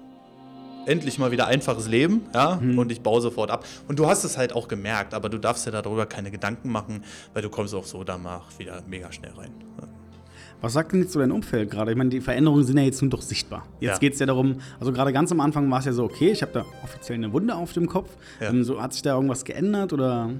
endlich 0.86 1.18
mal 1.18 1.30
wieder 1.30 1.46
einfaches 1.46 1.88
Leben, 1.88 2.22
ja, 2.34 2.58
mhm. 2.60 2.78
und 2.78 2.92
ich 2.92 3.00
baue 3.00 3.20
sofort 3.20 3.50
ab. 3.50 3.64
Und 3.88 3.98
du 3.98 4.06
hast 4.06 4.24
es 4.24 4.36
halt 4.36 4.54
auch 4.54 4.68
gemerkt, 4.68 5.14
aber 5.14 5.28
du 5.28 5.38
darfst 5.38 5.66
dir 5.66 5.70
darüber 5.70 6.06
keine 6.06 6.30
Gedanken 6.30 6.70
machen, 6.70 7.04
weil 7.34 7.42
du 7.42 7.50
kommst 7.50 7.74
auch 7.74 7.84
so 7.84 8.04
danach 8.04 8.58
wieder 8.58 8.82
mega 8.86 9.12
schnell 9.12 9.32
rein. 9.32 9.52
Ja. 9.80 9.88
Was 10.60 10.74
sagt 10.74 10.92
denn 10.92 11.02
jetzt 11.02 11.12
so 11.12 11.18
dein 11.18 11.32
Umfeld 11.32 11.72
gerade? 11.72 11.90
Ich 11.90 11.96
meine, 11.96 12.10
die 12.10 12.20
Veränderungen 12.20 12.64
sind 12.64 12.78
ja 12.78 12.84
jetzt 12.84 13.02
nun 13.02 13.10
doch 13.10 13.20
sichtbar. 13.20 13.66
Jetzt 13.80 13.94
ja. 13.94 13.98
geht 13.98 14.12
es 14.12 14.20
ja 14.20 14.26
darum, 14.26 14.60
also 14.78 14.92
gerade 14.92 15.12
ganz 15.12 15.32
am 15.32 15.40
Anfang 15.40 15.68
war 15.68 15.80
es 15.80 15.86
ja 15.86 15.92
so, 15.92 16.04
okay, 16.04 16.30
ich 16.30 16.40
habe 16.40 16.52
da 16.52 16.64
offiziell 16.84 17.18
eine 17.18 17.32
Wunde 17.32 17.56
auf 17.56 17.72
dem 17.72 17.88
Kopf. 17.88 18.10
Ja. 18.40 18.50
Ähm, 18.50 18.62
so, 18.62 18.80
hat 18.80 18.92
sich 18.92 19.02
da 19.02 19.14
irgendwas 19.16 19.44
geändert 19.44 19.92
oder 19.92 20.30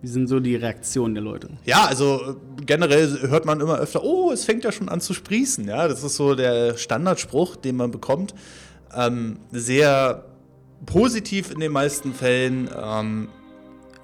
wie 0.00 0.06
sind 0.06 0.28
so 0.28 0.38
die 0.38 0.54
Reaktionen 0.54 1.14
der 1.14 1.24
Leute? 1.24 1.48
Ja, 1.64 1.86
also 1.86 2.36
äh, 2.60 2.64
generell 2.64 3.28
hört 3.28 3.46
man 3.46 3.60
immer 3.60 3.78
öfter, 3.78 4.04
oh, 4.04 4.30
es 4.30 4.44
fängt 4.44 4.62
ja 4.62 4.70
schon 4.70 4.88
an 4.88 5.00
zu 5.00 5.12
sprießen. 5.12 5.66
Ja, 5.66 5.88
das 5.88 6.04
ist 6.04 6.14
so 6.14 6.36
der 6.36 6.76
Standardspruch, 6.76 7.56
den 7.56 7.74
man 7.74 7.90
bekommt 7.90 8.34
ähm, 8.94 9.38
sehr 9.52 10.24
positiv 10.86 11.50
in 11.50 11.60
den 11.60 11.72
meisten 11.72 12.12
Fällen. 12.14 12.68
Ähm, 12.76 13.28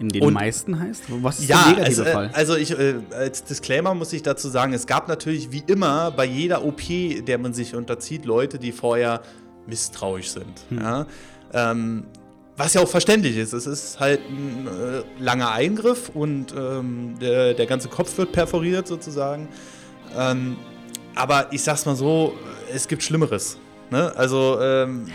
in 0.01 0.09
den 0.09 0.23
und, 0.23 0.35
meisten 0.35 0.79
heißt? 0.79 1.05
Was 1.23 1.39
ist 1.39 1.49
ja, 1.49 1.63
der 1.65 1.73
negative 1.73 2.03
also, 2.03 2.05
Fall? 2.05 2.31
Also 2.33 2.57
ich, 2.57 2.79
äh, 2.79 2.95
als 3.13 3.45
Disclaimer 3.45 3.95
muss 3.95 4.13
ich 4.13 4.23
dazu 4.23 4.49
sagen, 4.49 4.73
es 4.73 4.87
gab 4.87 5.09
natürlich 5.09 5.53
wie 5.53 5.63
immer 5.67 6.11
bei 6.11 6.25
jeder 6.25 6.65
OP, 6.65 6.83
der 7.27 7.39
man 7.39 7.55
sich 7.55 7.75
unterzieht, 7.75 8.25
Leute, 8.25 8.59
die 8.59 8.73
vorher 8.73 9.23
misstrauisch 9.67 10.31
sind. 10.31 10.65
Hm. 10.71 10.79
Ja? 10.79 11.07
Ähm, 11.53 12.05
was 12.57 12.75
ja 12.75 12.83
auch 12.83 12.89
verständlich 12.89 13.37
ist. 13.37 13.53
Es 13.53 13.67
ist 13.67 13.99
halt 13.99 14.21
ein 14.29 14.67
äh, 14.67 15.23
langer 15.23 15.51
Eingriff 15.53 16.11
und 16.13 16.55
ähm, 16.57 17.15
der, 17.21 17.55
der, 17.55 17.67
ganze 17.67 17.89
Kopf 17.89 18.17
wird 18.19 18.33
perforiert 18.33 18.87
sozusagen. 18.87 19.49
Ähm, 20.17 20.57
aber 21.15 21.53
ich 21.53 21.63
sag's 21.63 21.87
mal 21.87 21.97
so, 21.97 22.35
es 22.73 22.87
gibt 22.87 23.03
Schlimmeres. 23.03 23.59
Ne? 23.91 24.15
Also 24.17 24.59
ähm, 24.61 25.07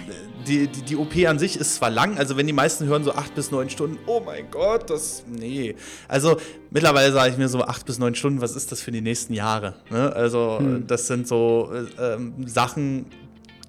die, 0.48 0.68
die, 0.68 0.82
die, 0.82 0.96
OP 0.96 1.16
an 1.28 1.40
sich 1.40 1.60
ist 1.60 1.76
zwar 1.76 1.90
lang, 1.90 2.18
also 2.18 2.38
wenn 2.38 2.48
die 2.48 2.54
meisten 2.54 2.86
hören 2.86 3.04
so 3.04 3.14
acht 3.14 3.36
bis 3.36 3.52
neun 3.52 3.70
Stunden, 3.70 3.98
oh 4.06 4.22
mein 4.26 4.50
Gott, 4.52 4.90
das, 4.90 5.24
nee. 5.28 5.76
Also 6.08 6.38
mittlerweile 6.70 7.12
sage 7.12 7.32
ich 7.32 7.38
mir 7.38 7.50
so 7.50 7.62
acht 7.64 7.86
bis 7.86 8.00
neun 8.00 8.16
Stunden, 8.16 8.42
was 8.42 8.56
ist 8.56 8.72
das 8.72 8.82
für 8.82 8.92
die 8.92 9.02
nächsten 9.02 9.34
Jahre? 9.34 9.76
Ne? 9.90 10.14
Also 10.14 10.60
hm. 10.60 10.88
das 10.88 11.08
sind 11.08 11.28
so 11.28 11.72
äh, 11.74 12.14
ähm, 12.14 12.48
Sachen, 12.48 13.08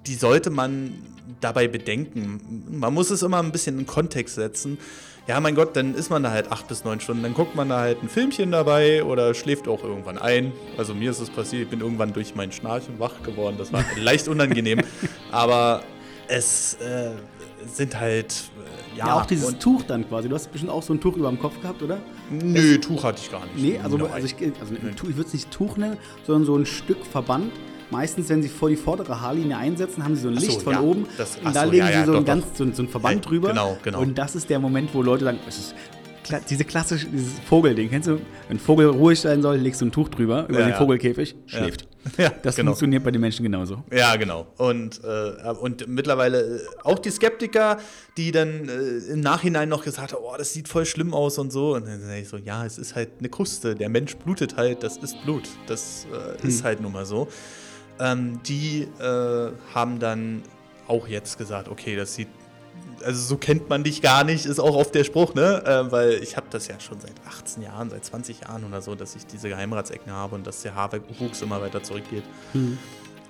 die 0.07 0.15
sollte 0.15 0.51
man 0.51 0.95
dabei 1.41 1.69
bedenken. 1.69 2.67
Man 2.71 2.95
muss 2.95 3.11
es 3.11 3.23
immer 3.23 3.43
ein 3.43 3.53
bisschen 3.53 3.79
in 3.79 3.87
Kontext 3.87 4.35
setzen 4.35 4.79
ja, 5.31 5.39
mein 5.39 5.55
Gott, 5.55 5.77
dann 5.77 5.95
ist 5.95 6.11
man 6.11 6.25
da 6.25 6.33
halt 6.33 6.51
acht 6.51 6.67
bis 6.67 6.85
neun 6.85 6.99
Stunden. 6.99 7.23
Dann 7.23 7.35
guckt 7.35 7.55
man 7.55 7.69
da 7.69 7.79
halt 7.79 8.03
ein 8.03 8.09
Filmchen 8.09 8.51
dabei 8.51 9.05
oder 9.05 9.33
schläft 9.33 9.69
auch 9.69 9.85
irgendwann 9.85 10.19
ein. 10.19 10.53
Also 10.77 10.93
mir 10.93 11.13
ist 11.13 11.21
es 11.21 11.31
passiert, 11.31 11.63
ich 11.63 11.69
bin 11.69 11.81
irgendwann 11.81 12.13
durch 12.13 12.35
mein 12.35 12.51
Schnarchen 12.51 12.99
wach 12.99 13.23
geworden. 13.23 13.55
Das 13.57 13.73
war 13.73 13.85
leicht 13.97 14.27
unangenehm. 14.27 14.81
Aber 15.31 15.83
es 16.27 16.75
äh, 16.75 17.13
sind 17.73 17.99
halt. 18.01 18.33
Äh, 18.95 18.99
ja, 18.99 19.07
ja, 19.07 19.15
auch 19.15 19.27
dieses 19.27 19.57
Tuch 19.59 19.85
dann 19.85 20.09
quasi. 20.09 20.29
Du 20.29 20.35
hast 20.35 20.51
bestimmt 20.51 20.73
auch 20.73 20.83
so 20.83 20.95
ein 20.95 21.01
Tuch 21.01 21.17
über 21.17 21.29
dem 21.29 21.39
Kopf 21.39 21.61
gehabt, 21.61 21.81
oder? 21.81 21.99
Nö, 22.29 22.79
Tuch 22.79 23.05
hatte 23.05 23.21
ich 23.23 23.31
gar 23.31 23.45
nicht. 23.47 23.57
Nee, 23.57 23.81
also, 23.81 24.05
also 24.07 24.27
ich, 24.27 24.35
also 24.61 24.73
nee. 24.73 24.91
ich 24.93 25.17
würde 25.17 25.29
es 25.29 25.33
nicht 25.33 25.51
Tuch 25.53 25.77
nennen, 25.77 25.97
sondern 26.27 26.45
so 26.45 26.57
ein 26.57 26.67
Stück 26.67 27.07
Verband 27.07 27.53
Meistens, 27.91 28.29
wenn 28.29 28.43
sie 28.43 28.49
vor 28.49 28.69
die 28.69 28.77
vordere 28.77 29.21
Haarlinie 29.21 29.57
einsetzen, 29.57 30.05
haben 30.05 30.15
sie 30.15 30.23
so 30.23 30.29
ein 30.29 30.35
Licht 30.35 30.53
so, 30.53 30.61
von 30.61 30.75
ja, 30.75 30.81
oben. 30.81 31.07
Das, 31.19 31.39
und 31.45 31.55
da 31.55 31.65
legen 31.65 31.87
ja, 31.87 31.91
ja, 31.91 32.01
sie 32.01 32.07
so, 32.07 32.13
doch, 32.15 32.25
ganz, 32.25 32.45
so, 32.55 32.65
so 32.73 32.83
einen 32.83 32.89
Verband 32.89 33.29
drüber. 33.29 33.49
Genau, 33.49 33.77
genau. 33.83 34.01
Und 34.01 34.17
das 34.17 34.37
ist 34.37 34.49
der 34.49 34.59
Moment, 34.59 34.91
wo 34.95 35.03
Leute 35.03 35.25
sagen, 35.25 35.39
es 35.49 35.59
ist 35.59 35.75
diese 36.49 36.65
klassische, 36.65 37.07
dieses 37.09 37.41
Vogelding, 37.41 37.91
kennst 37.91 38.09
du? 38.09 38.21
Wenn 38.49 38.57
ein 38.57 38.61
Vogel 38.61 38.87
ruhig 38.87 39.21
sein 39.21 39.43
soll, 39.43 39.57
legst 39.57 39.81
du 39.81 39.87
ein 39.87 39.93
Tuch 39.93 40.09
drüber 40.09 40.47
über 40.49 40.63
den 40.63 40.75
Vogelkäfig, 40.75 41.35
schläft. 41.47 41.87
Ja, 42.17 42.31
das 42.31 42.57
genau. 42.57 42.71
funktioniert 42.71 43.05
bei 43.05 43.11
den 43.11 43.21
Menschen 43.21 43.43
genauso. 43.43 43.85
Ja, 43.93 44.17
genau. 44.17 44.47
Und, 44.57 45.03
äh, 45.05 45.51
und 45.51 45.87
mittlerweile 45.87 46.57
äh, 46.57 46.61
auch 46.83 46.99
die 46.99 47.11
Skeptiker, 47.11 47.77
die 48.17 48.33
dann 48.33 48.71
äh, 48.71 49.13
im 49.13 49.21
Nachhinein 49.21 49.69
noch 49.69 49.85
gesagt 49.85 50.15
haben, 50.15 50.23
oh, 50.25 50.35
das 50.39 50.55
sieht 50.55 50.67
voll 50.67 50.87
schlimm 50.87 51.13
aus 51.13 51.37
und 51.37 51.53
so. 51.53 51.75
Und 51.75 51.87
dann 51.87 52.01
sage 52.01 52.21
ich 52.21 52.29
so, 52.29 52.39
ja, 52.39 52.65
es 52.65 52.79
ist 52.79 52.95
halt 52.95 53.11
eine 53.19 53.29
Kruste. 53.29 53.75
Der 53.75 53.91
Mensch 53.91 54.17
blutet 54.17 54.57
halt, 54.57 54.83
das 54.83 54.97
ist 54.97 55.23
Blut. 55.25 55.47
Das 55.67 56.07
äh, 56.11 56.41
hm. 56.41 56.49
ist 56.49 56.65
halt 56.65 56.81
nun 56.81 56.93
mal 56.93 57.05
so. 57.05 57.29
Ähm, 58.01 58.41
die 58.43 58.89
äh, 58.99 59.53
haben 59.75 60.01
dann 60.01 60.43
auch 60.89 61.07
jetzt 61.07 61.39
gesagt, 61.39 61.69
okay, 61.69 61.95
das 61.95 62.15
sieht, 62.15 62.29
also 63.05 63.21
so 63.21 63.37
kennt 63.37 63.69
man 63.69 63.85
dich 63.85 64.03
gar 64.03 64.25
nicht, 64.25 64.47
ist 64.47 64.59
auch 64.59 64.75
oft 64.75 64.95
der 64.95 65.05
Spruch, 65.05 65.35
ne? 65.35 65.63
Äh, 65.65 65.93
weil 65.93 66.13
ich 66.23 66.37
habe 66.37 66.47
das 66.51 66.67
ja 66.67 66.81
schon 66.81 66.99
seit 67.01 67.15
18 67.29 67.63
Jahren, 67.63 67.91
seit 67.91 68.05
20 68.05 68.41
Jahren 68.41 68.65
oder 68.65 68.83
so, 68.83 68.95
dass 68.95 69.15
ich 69.15 69.27
diese 69.27 69.49
Geheimratsecken 69.49 70.13
habe 70.13 70.35
und 70.35 70.47
dass 70.47 70.63
der 70.63 70.75
Haarwuchs 70.75 71.43
immer 71.43 71.61
weiter 71.61 71.83
zurückgeht. 71.83 72.25
Mhm. 72.55 72.79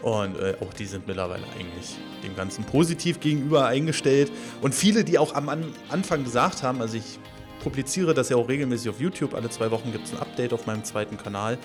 Und 0.02 0.38
äh, 0.38 0.54
auch 0.60 0.72
die 0.72 0.86
sind 0.86 1.06
mittlerweile 1.06 1.44
eigentlich 1.58 1.98
dem 2.24 2.34
Ganzen 2.34 2.64
positiv 2.64 3.20
gegenüber 3.20 3.66
eingestellt. 3.66 4.32
Und 4.62 4.74
viele, 4.74 5.04
die 5.04 5.18
auch 5.18 5.34
am 5.34 5.48
An 5.50 5.64
Anfang 5.90 6.24
gesagt 6.24 6.62
haben, 6.62 6.80
also 6.80 6.96
ich 6.96 7.18
publiziere 7.62 8.14
das 8.14 8.30
ja 8.30 8.36
auch 8.36 8.48
regelmäßig 8.48 8.88
auf 8.88 9.00
YouTube, 9.00 9.34
alle 9.34 9.50
zwei 9.50 9.70
Wochen 9.70 9.92
gibt 9.92 10.06
es 10.06 10.12
ein 10.12 10.18
Update 10.18 10.54
auf 10.54 10.66
meinem 10.66 10.84
zweiten 10.84 11.18
Kanal. 11.18 11.58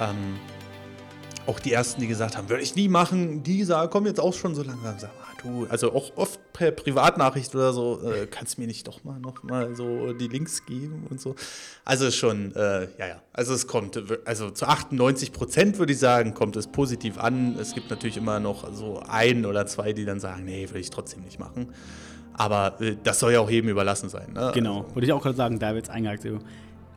Ähm, 0.00 0.40
auch 1.46 1.60
die 1.60 1.72
ersten, 1.72 2.00
die 2.00 2.06
gesagt 2.06 2.36
haben, 2.36 2.48
würde 2.48 2.62
ich 2.62 2.74
nie 2.74 2.88
machen, 2.88 3.42
die 3.42 3.64
sagen, 3.64 3.90
kommen 3.90 4.06
jetzt 4.06 4.20
auch 4.20 4.34
schon 4.34 4.54
so 4.54 4.62
langsam 4.62 4.98
sagen, 4.98 5.12
ah, 5.22 5.42
du, 5.42 5.66
also 5.68 5.92
auch 5.92 6.16
oft 6.16 6.40
per 6.52 6.70
Privatnachricht 6.70 7.54
oder 7.54 7.72
so, 7.72 8.00
äh, 8.02 8.26
kannst 8.26 8.58
mir 8.58 8.66
nicht 8.66 8.86
doch 8.86 9.04
mal 9.04 9.18
noch 9.18 9.42
mal 9.42 9.74
so 9.74 10.12
die 10.12 10.28
Links 10.28 10.66
geben 10.66 11.06
und 11.08 11.20
so. 11.20 11.34
Also 11.84 12.10
schon, 12.10 12.54
äh, 12.54 12.82
ja, 12.98 13.06
ja, 13.06 13.22
also 13.32 13.54
es 13.54 13.66
kommt, 13.66 14.02
also 14.24 14.50
zu 14.50 14.66
98 14.66 15.32
Prozent 15.32 15.78
würde 15.78 15.92
ich 15.92 15.98
sagen, 15.98 16.34
kommt 16.34 16.56
es 16.56 16.66
positiv 16.66 17.18
an. 17.18 17.56
Es 17.60 17.74
gibt 17.74 17.90
natürlich 17.90 18.16
immer 18.16 18.40
noch 18.40 18.72
so 18.72 19.02
ein 19.08 19.46
oder 19.46 19.66
zwei, 19.66 19.92
die 19.92 20.04
dann 20.04 20.20
sagen, 20.20 20.44
nee, 20.44 20.68
würde 20.68 20.80
ich 20.80 20.90
trotzdem 20.90 21.22
nicht 21.22 21.38
machen. 21.38 21.72
Aber 22.34 22.80
äh, 22.80 22.96
das 23.02 23.20
soll 23.20 23.32
ja 23.32 23.40
auch 23.40 23.50
jedem 23.50 23.70
überlassen 23.70 24.08
sein. 24.08 24.32
Ne? 24.32 24.50
Genau, 24.54 24.86
würde 24.94 25.06
ich 25.06 25.12
auch 25.12 25.22
gerade 25.22 25.36
sagen, 25.36 25.58
da 25.58 25.74
wird 25.74 25.86
es 25.86 25.90
eingehakt 25.90 26.24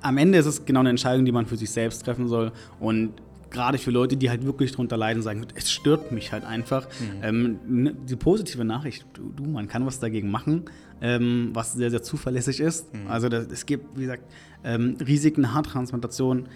am 0.01 0.17
Ende 0.17 0.37
ist 0.37 0.45
es 0.45 0.65
genau 0.65 0.79
eine 0.81 0.89
Entscheidung, 0.89 1.25
die 1.25 1.31
man 1.31 1.45
für 1.45 1.57
sich 1.57 1.69
selbst 1.71 2.03
treffen 2.05 2.27
soll. 2.27 2.51
Und 2.79 3.13
gerade 3.51 3.77
für 3.77 3.91
Leute, 3.91 4.17
die 4.17 4.29
halt 4.29 4.45
wirklich 4.45 4.71
drunter 4.71 4.97
leiden, 4.97 5.21
sagen, 5.21 5.45
es 5.55 5.71
stört 5.71 6.11
mich 6.11 6.31
halt 6.31 6.43
einfach. 6.43 6.87
Mhm. 6.99 7.23
Ähm, 7.23 7.59
ne, 7.67 7.93
die 7.93 8.15
positive 8.15 8.63
Nachricht, 8.63 9.05
du, 9.13 9.31
du, 9.35 9.43
man 9.43 9.67
kann 9.67 9.85
was 9.85 9.99
dagegen 9.99 10.29
machen, 10.29 10.65
ähm, 11.01 11.49
was 11.53 11.73
sehr, 11.73 11.91
sehr 11.91 12.03
zuverlässig 12.03 12.59
ist. 12.59 12.93
Mhm. 12.93 13.07
Also 13.07 13.29
das, 13.29 13.47
es 13.47 13.65
gibt, 13.65 13.97
wie 13.97 14.01
gesagt, 14.01 14.23
ähm, 14.63 14.97
Risiken, 15.05 15.53
Haartransplantation. 15.53 16.47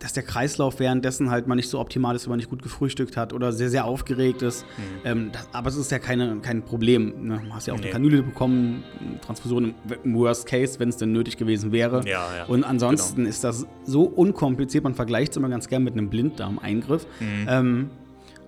Dass 0.00 0.14
der 0.14 0.22
Kreislauf 0.22 0.80
währenddessen 0.80 1.30
halt 1.30 1.46
mal 1.46 1.54
nicht 1.54 1.68
so 1.68 1.78
optimal 1.78 2.16
ist, 2.16 2.24
wenn 2.24 2.30
man 2.30 2.38
nicht 2.38 2.48
gut 2.48 2.62
gefrühstückt 2.62 3.16
hat 3.16 3.32
oder 3.34 3.52
sehr, 3.52 3.68
sehr 3.68 3.84
aufgeregt 3.84 4.40
ist. 4.42 4.64
Mhm. 4.64 4.82
Ähm, 5.04 5.30
das, 5.32 5.48
aber 5.52 5.68
es 5.68 5.76
ist 5.76 5.90
ja 5.90 5.98
keine, 5.98 6.38
kein 6.40 6.62
Problem. 6.62 7.26
Ne? 7.26 7.42
Du 7.44 7.54
hast 7.54 7.66
ja 7.66 7.74
auch 7.74 7.78
nee. 7.78 7.84
eine 7.84 7.92
Kanüle 7.92 8.22
bekommen, 8.22 8.82
Transfusion 9.20 9.74
im 10.02 10.14
Worst 10.14 10.46
Case, 10.46 10.80
wenn 10.80 10.88
es 10.88 10.96
denn 10.96 11.12
nötig 11.12 11.36
gewesen 11.36 11.70
wäre. 11.70 12.02
Ja, 12.06 12.26
ja. 12.34 12.44
Und 12.46 12.64
ansonsten 12.64 13.16
genau. 13.16 13.28
ist 13.28 13.44
das 13.44 13.66
so 13.84 14.04
unkompliziert, 14.04 14.84
man 14.84 14.94
vergleicht 14.94 15.32
es 15.32 15.36
immer 15.36 15.50
ganz 15.50 15.68
gern 15.68 15.84
mit 15.84 15.92
einem 15.92 16.08
Blinddarm-Eingriff. 16.08 17.06
Mhm. 17.20 17.46
Ähm, 17.48 17.90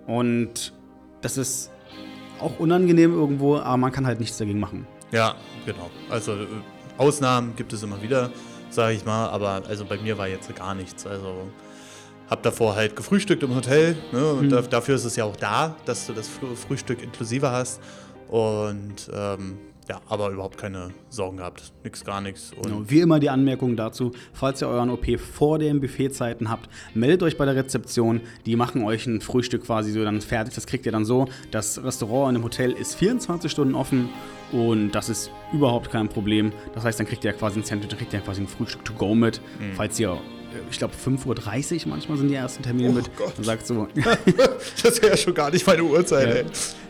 und 0.06 0.72
das 1.20 1.36
ist 1.36 1.70
auch 2.40 2.58
unangenehm 2.58 3.12
irgendwo, 3.12 3.56
aber 3.56 3.76
man 3.76 3.92
kann 3.92 4.06
halt 4.06 4.20
nichts 4.20 4.38
dagegen 4.38 4.58
machen. 4.58 4.86
Ja, 5.12 5.34
genau. 5.66 5.90
Also 6.08 6.32
äh, 6.32 6.46
Ausnahmen 6.98 7.54
gibt 7.56 7.72
es 7.72 7.82
immer 7.82 8.02
wieder 8.02 8.30
sage 8.74 8.94
ich 8.94 9.04
mal. 9.04 9.28
Aber 9.28 9.62
also 9.68 9.84
bei 9.84 9.98
mir 9.98 10.18
war 10.18 10.28
jetzt 10.28 10.54
gar 10.54 10.74
nichts. 10.74 11.06
Also 11.06 11.48
habe 12.28 12.42
davor 12.42 12.74
halt 12.74 12.96
gefrühstückt 12.96 13.42
im 13.42 13.54
Hotel. 13.54 13.96
Ne? 14.12 14.32
Und 14.32 14.50
mhm. 14.50 14.70
dafür 14.70 14.94
ist 14.94 15.04
es 15.04 15.16
ja 15.16 15.24
auch 15.24 15.36
da, 15.36 15.76
dass 15.84 16.06
du 16.06 16.12
das 16.12 16.28
Frühstück 16.66 17.02
inklusive 17.02 17.50
hast. 17.50 17.80
Und 18.28 19.10
ähm, 19.12 19.58
ja, 19.88 20.00
aber 20.08 20.30
überhaupt 20.30 20.58
keine 20.58 20.90
Sorgen 21.08 21.38
gehabt. 21.38 21.72
Nix, 21.82 22.04
gar 22.04 22.20
nichts. 22.20 22.52
Genau, 22.62 22.82
wie 22.86 23.00
immer 23.00 23.18
die 23.18 23.30
Anmerkung 23.30 23.76
dazu, 23.76 24.12
falls 24.32 24.62
ihr 24.62 24.68
euren 24.68 24.90
OP 24.90 25.18
vor 25.18 25.58
den 25.58 25.80
Buffetzeiten 25.80 26.48
habt, 26.48 26.68
meldet 26.94 27.22
euch 27.22 27.36
bei 27.36 27.44
der 27.44 27.56
Rezeption. 27.56 28.20
Die 28.46 28.56
machen 28.56 28.84
euch 28.84 29.06
ein 29.06 29.20
Frühstück 29.20 29.64
quasi 29.64 29.92
so 29.92 30.04
dann 30.04 30.20
fertig. 30.20 30.54
Das 30.54 30.66
kriegt 30.66 30.86
ihr 30.86 30.92
dann 30.92 31.04
so. 31.04 31.26
Das 31.50 31.82
Restaurant 31.82 32.30
in 32.30 32.34
dem 32.40 32.44
Hotel 32.44 32.72
ist 32.72 32.94
24 32.94 33.50
Stunden 33.50 33.74
offen 33.74 34.08
und 34.52 34.92
das 34.92 35.08
ist 35.08 35.30
überhaupt 35.52 35.90
kein 35.90 36.08
Problem. 36.08 36.52
Das 36.74 36.84
heißt, 36.84 37.00
dann 37.00 37.06
kriegt 37.06 37.24
ihr 37.24 37.32
quasi 37.32 37.60
ein 37.60 37.64
Sandwich, 37.64 37.88
dann 37.88 37.98
kriegt 37.98 38.12
ihr 38.12 38.20
quasi 38.20 38.42
ein 38.42 38.48
Frühstück 38.48 38.84
to 38.84 38.92
go 38.94 39.14
mit, 39.14 39.40
mhm. 39.58 39.72
falls 39.74 39.98
ihr 39.98 40.16
ich 40.70 40.78
glaube 40.78 40.94
5.30 40.94 41.84
Uhr 41.84 41.90
manchmal 41.90 42.18
sind 42.18 42.28
die 42.28 42.34
ersten 42.34 42.62
Termine 42.62 42.90
oh 42.90 42.92
mit. 42.92 43.16
Gott. 43.16 43.34
Und 43.36 43.44
sagt 43.44 43.66
so. 43.66 43.88
das 44.82 45.02
wäre 45.02 45.12
ja 45.12 45.16
schon 45.16 45.34
gar 45.34 45.50
nicht 45.50 45.66
meine 45.66 45.84
Uhrzeit, 45.84 46.28
ja. 46.28 46.34
ey. 46.34 46.44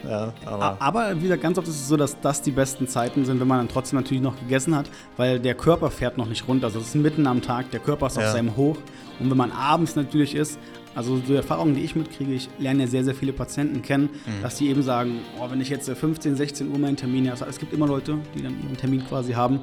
Ja, 0.05 0.33
aber. 0.45 0.77
aber 0.81 1.17
wie 1.17 1.23
gesagt, 1.23 1.43
ganz 1.43 1.59
oft 1.59 1.69
ist 1.69 1.81
es 1.81 1.89
so, 1.89 1.97
dass 1.97 2.21
das 2.21 2.43
die 2.43 2.51
besten 2.51 2.89
Zeiten 2.89 3.25
sind, 3.25 3.41
wenn 3.41 3.49
man 3.49 3.59
dann 3.59 3.69
trotzdem 3.69 3.99
natürlich 3.99 4.23
noch 4.23 4.39
gegessen 4.39 4.75
hat, 4.77 4.87
weil 5.17 5.39
der 5.39 5.55
Körper 5.55 5.91
fährt 5.91 6.19
noch 6.19 6.27
nicht 6.27 6.47
runter. 6.49 6.67
Also 6.67 6.81
es 6.81 6.89
ist 6.89 6.95
mitten 6.97 7.27
am 7.27 7.43
Tag, 7.43 7.71
der 7.71 7.81
Körper 7.81 8.09
ist 8.09 8.17
ja. 8.17 8.27
auf 8.27 8.33
seinem 8.33 8.57
Hoch. 8.57 8.77
Und 9.21 9.31
wenn 9.31 9.37
man 9.37 9.53
abends 9.53 9.95
natürlich 9.95 10.35
ist, 10.35 10.59
also 10.95 11.19
die 11.19 11.35
Erfahrungen, 11.35 11.75
die 11.75 11.83
ich 11.83 11.97
mitkriege, 11.97 12.33
ich 12.33 12.49
lerne 12.59 12.83
ja 12.83 12.89
sehr, 12.89 13.05
sehr 13.05 13.15
viele 13.15 13.33
Patienten 13.33 13.83
kennen, 13.83 14.11
mhm. 14.27 14.43
dass 14.43 14.57
die 14.57 14.69
eben 14.69 14.83
sagen, 14.83 15.21
oh, 15.41 15.51
wenn 15.51 15.61
ich 15.61 15.69
jetzt 15.69 15.89
15, 15.89 16.37
16 16.37 16.71
Uhr 16.71 16.79
meinen 16.79 16.97
Termin 16.97 17.25
habe, 17.31 17.33
also 17.33 17.47
es 17.47 17.59
gibt 17.59 17.73
immer 17.73 17.87
Leute, 17.87 18.19
die 18.35 18.43
dann 18.43 18.61
ihren 18.63 18.77
Termin 18.77 19.07
quasi 19.07 19.33
haben, 19.33 19.61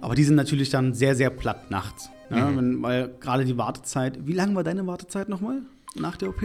aber 0.00 0.14
die 0.14 0.24
sind 0.24 0.36
natürlich 0.36 0.70
dann 0.70 0.94
sehr, 0.94 1.14
sehr 1.14 1.30
platt 1.30 1.70
nachts. 1.70 2.10
Ja, 2.30 2.46
mhm. 2.46 2.56
wenn, 2.56 2.82
weil 2.82 3.14
gerade 3.20 3.44
die 3.44 3.58
Wartezeit, 3.58 4.26
wie 4.26 4.32
lange 4.32 4.54
war 4.54 4.64
deine 4.64 4.86
Wartezeit 4.86 5.28
nochmal 5.28 5.62
nach 5.96 6.16
der 6.16 6.30
OP? 6.30 6.42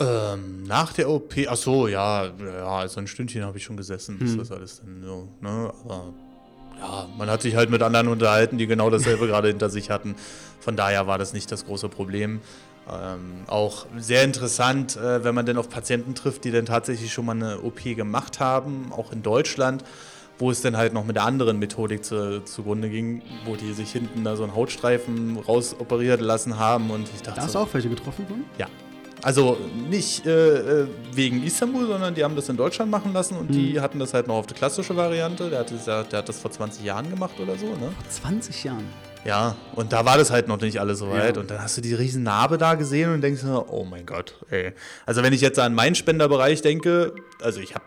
Ähm, 0.00 0.64
nach 0.64 0.92
der 0.92 1.08
OP, 1.10 1.34
ach 1.48 1.56
so, 1.56 1.86
ja, 1.86 2.24
ja, 2.24 2.66
also 2.66 3.00
ein 3.00 3.06
Stündchen 3.06 3.44
habe 3.44 3.58
ich 3.58 3.64
schon 3.64 3.76
gesessen, 3.76 4.18
mhm. 4.18 4.38
das 4.38 4.50
alles 4.50 4.80
dann 4.80 5.02
so, 5.04 5.28
ne, 5.40 5.72
aber 5.84 6.12
ja, 6.80 7.08
man 7.16 7.30
hat 7.30 7.42
sich 7.42 7.54
halt 7.54 7.70
mit 7.70 7.82
anderen 7.82 8.08
unterhalten, 8.08 8.58
die 8.58 8.66
genau 8.66 8.90
dasselbe 8.90 9.26
gerade 9.28 9.48
hinter 9.48 9.70
sich 9.70 9.90
hatten. 9.90 10.16
Von 10.60 10.76
daher 10.76 11.06
war 11.06 11.18
das 11.18 11.32
nicht 11.32 11.52
das 11.52 11.66
große 11.66 11.88
Problem. 11.88 12.40
Ähm, 12.90 13.44
auch 13.46 13.86
sehr 13.96 14.24
interessant, 14.24 14.96
äh, 14.96 15.22
wenn 15.22 15.34
man 15.34 15.46
dann 15.46 15.56
auf 15.56 15.68
Patienten 15.68 16.16
trifft, 16.16 16.44
die 16.44 16.50
dann 16.50 16.66
tatsächlich 16.66 17.12
schon 17.12 17.26
mal 17.26 17.36
eine 17.36 17.60
OP 17.60 17.84
gemacht 17.84 18.40
haben, 18.40 18.90
auch 18.90 19.12
in 19.12 19.22
Deutschland 19.22 19.84
wo 20.42 20.50
es 20.50 20.60
dann 20.60 20.76
halt 20.76 20.92
noch 20.92 21.04
mit 21.04 21.14
der 21.14 21.22
anderen 21.22 21.60
Methodik 21.60 22.04
zu, 22.04 22.44
zugrunde 22.44 22.90
ging, 22.90 23.22
wo 23.44 23.54
die 23.54 23.72
sich 23.72 23.92
hinten 23.92 24.24
da 24.24 24.34
so 24.34 24.42
einen 24.42 24.56
Hautstreifen 24.56 25.38
rausoperiert 25.38 26.20
lassen 26.20 26.58
haben 26.58 26.90
und 26.90 27.08
ich 27.14 27.22
dachte. 27.22 27.36
Da 27.36 27.46
hast 27.46 27.54
du 27.54 27.60
auch 27.60 27.72
welche 27.72 27.88
getroffen 27.88 28.26
von? 28.26 28.44
Ja. 28.58 28.66
Also 29.22 29.56
nicht 29.88 30.26
äh, 30.26 30.80
äh, 30.82 30.88
wegen 31.14 31.44
Istanbul, 31.44 31.86
sondern 31.86 32.12
die 32.12 32.24
haben 32.24 32.34
das 32.34 32.48
in 32.48 32.56
Deutschland 32.56 32.90
machen 32.90 33.12
lassen 33.12 33.36
und 33.36 33.50
hm. 33.50 33.52
die 33.52 33.80
hatten 33.80 34.00
das 34.00 34.14
halt 34.14 34.26
noch 34.26 34.34
auf 34.34 34.46
die 34.46 34.54
klassische 34.54 34.96
Variante. 34.96 35.48
Der 35.48 35.60
hat, 35.60 35.70
das, 35.70 35.84
der 35.84 36.18
hat 36.18 36.28
das 36.28 36.40
vor 36.40 36.50
20 36.50 36.84
Jahren 36.84 37.08
gemacht 37.08 37.38
oder 37.38 37.56
so, 37.56 37.66
ne? 37.66 37.92
Vor 37.96 38.10
20 38.10 38.64
Jahren? 38.64 38.84
Ja, 39.24 39.54
und 39.76 39.92
da 39.92 40.04
war 40.04 40.18
das 40.18 40.32
halt 40.32 40.48
noch 40.48 40.60
nicht 40.60 40.80
alles 40.80 40.98
so 40.98 41.08
weit. 41.08 41.36
Ja. 41.36 41.40
Und 41.40 41.52
dann 41.52 41.62
hast 41.62 41.76
du 41.76 41.80
die 41.80 41.94
riesen 41.94 42.24
Narbe 42.24 42.58
da 42.58 42.74
gesehen 42.74 43.14
und 43.14 43.20
denkst, 43.20 43.44
oh 43.44 43.86
mein 43.88 44.06
Gott, 44.06 44.34
ey. 44.50 44.72
Also 45.06 45.22
wenn 45.22 45.32
ich 45.32 45.40
jetzt 45.40 45.60
an 45.60 45.72
meinen 45.72 45.94
Spenderbereich 45.94 46.60
denke, 46.62 47.14
also 47.40 47.60
ich 47.60 47.76
habe 47.76 47.84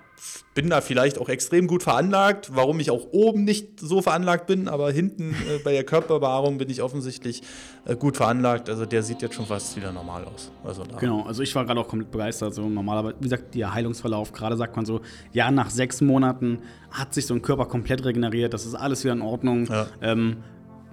bin 0.53 0.69
da 0.69 0.81
vielleicht 0.81 1.19
auch 1.19 1.29
extrem 1.29 1.67
gut 1.67 1.83
veranlagt, 1.83 2.55
warum 2.55 2.79
ich 2.79 2.89
auch 2.89 3.07
oben 3.11 3.43
nicht 3.43 3.79
so 3.79 4.01
veranlagt 4.01 4.47
bin, 4.47 4.67
aber 4.67 4.91
hinten 4.91 5.31
äh, 5.31 5.59
bei 5.63 5.73
der 5.73 5.83
Körperbehaarung 5.83 6.57
bin 6.57 6.69
ich 6.69 6.81
offensichtlich 6.81 7.43
äh, 7.85 7.95
gut 7.95 8.17
veranlagt. 8.17 8.69
Also 8.69 8.85
der 8.85 9.03
sieht 9.03 9.21
jetzt 9.21 9.35
schon 9.35 9.45
fast 9.45 9.75
wieder 9.75 9.91
normal 9.91 10.23
aus. 10.25 10.51
Also 10.63 10.83
genau, 10.97 11.23
also 11.23 11.43
ich 11.43 11.53
war 11.55 11.65
gerade 11.65 11.79
auch 11.79 11.87
komplett 11.87 12.09
begeistert. 12.09 12.53
So 12.53 12.69
normalerweise, 12.69 13.15
wie 13.19 13.23
gesagt, 13.25 13.53
der 13.53 13.73
Heilungsverlauf, 13.73 14.31
gerade 14.31 14.55
sagt 14.55 14.75
man 14.75 14.85
so, 14.85 15.01
ja, 15.33 15.51
nach 15.51 15.69
sechs 15.69 15.99
Monaten 15.99 16.59
hat 16.89 17.13
sich 17.13 17.25
so 17.25 17.33
ein 17.33 17.41
Körper 17.41 17.65
komplett 17.65 18.05
regeneriert, 18.05 18.53
das 18.53 18.65
ist 18.65 18.75
alles 18.75 19.03
wieder 19.03 19.13
in 19.13 19.21
Ordnung. 19.21 19.65
Ja. 19.65 19.87
Ähm, 20.01 20.37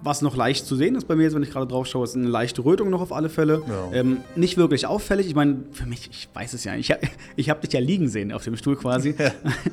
was 0.02 0.22
noch 0.22 0.36
leicht 0.36 0.66
zu 0.66 0.76
sehen 0.76 0.94
ist 0.94 1.06
bei 1.06 1.14
mir, 1.14 1.24
jetzt, 1.24 1.34
wenn 1.34 1.42
ich 1.42 1.50
gerade 1.50 1.66
drauf 1.66 1.86
schaue, 1.86 2.04
ist 2.04 2.16
eine 2.16 2.28
leichte 2.28 2.64
Rötung 2.64 2.90
noch 2.90 3.00
auf 3.00 3.12
alle 3.12 3.28
Fälle. 3.28 3.62
Ja. 3.68 3.92
Ähm, 3.92 4.18
nicht 4.36 4.56
wirklich 4.56 4.86
auffällig. 4.86 5.26
Ich 5.26 5.34
meine, 5.34 5.64
für 5.72 5.86
mich, 5.86 6.10
ich 6.10 6.28
weiß 6.32 6.52
es 6.54 6.64
ja. 6.64 6.74
Ich, 6.74 6.92
ich 7.36 7.50
habe 7.50 7.60
dich 7.60 7.72
ja 7.72 7.80
liegen 7.80 8.08
sehen 8.08 8.32
auf 8.32 8.44
dem 8.44 8.56
Stuhl 8.56 8.76
quasi. 8.76 9.14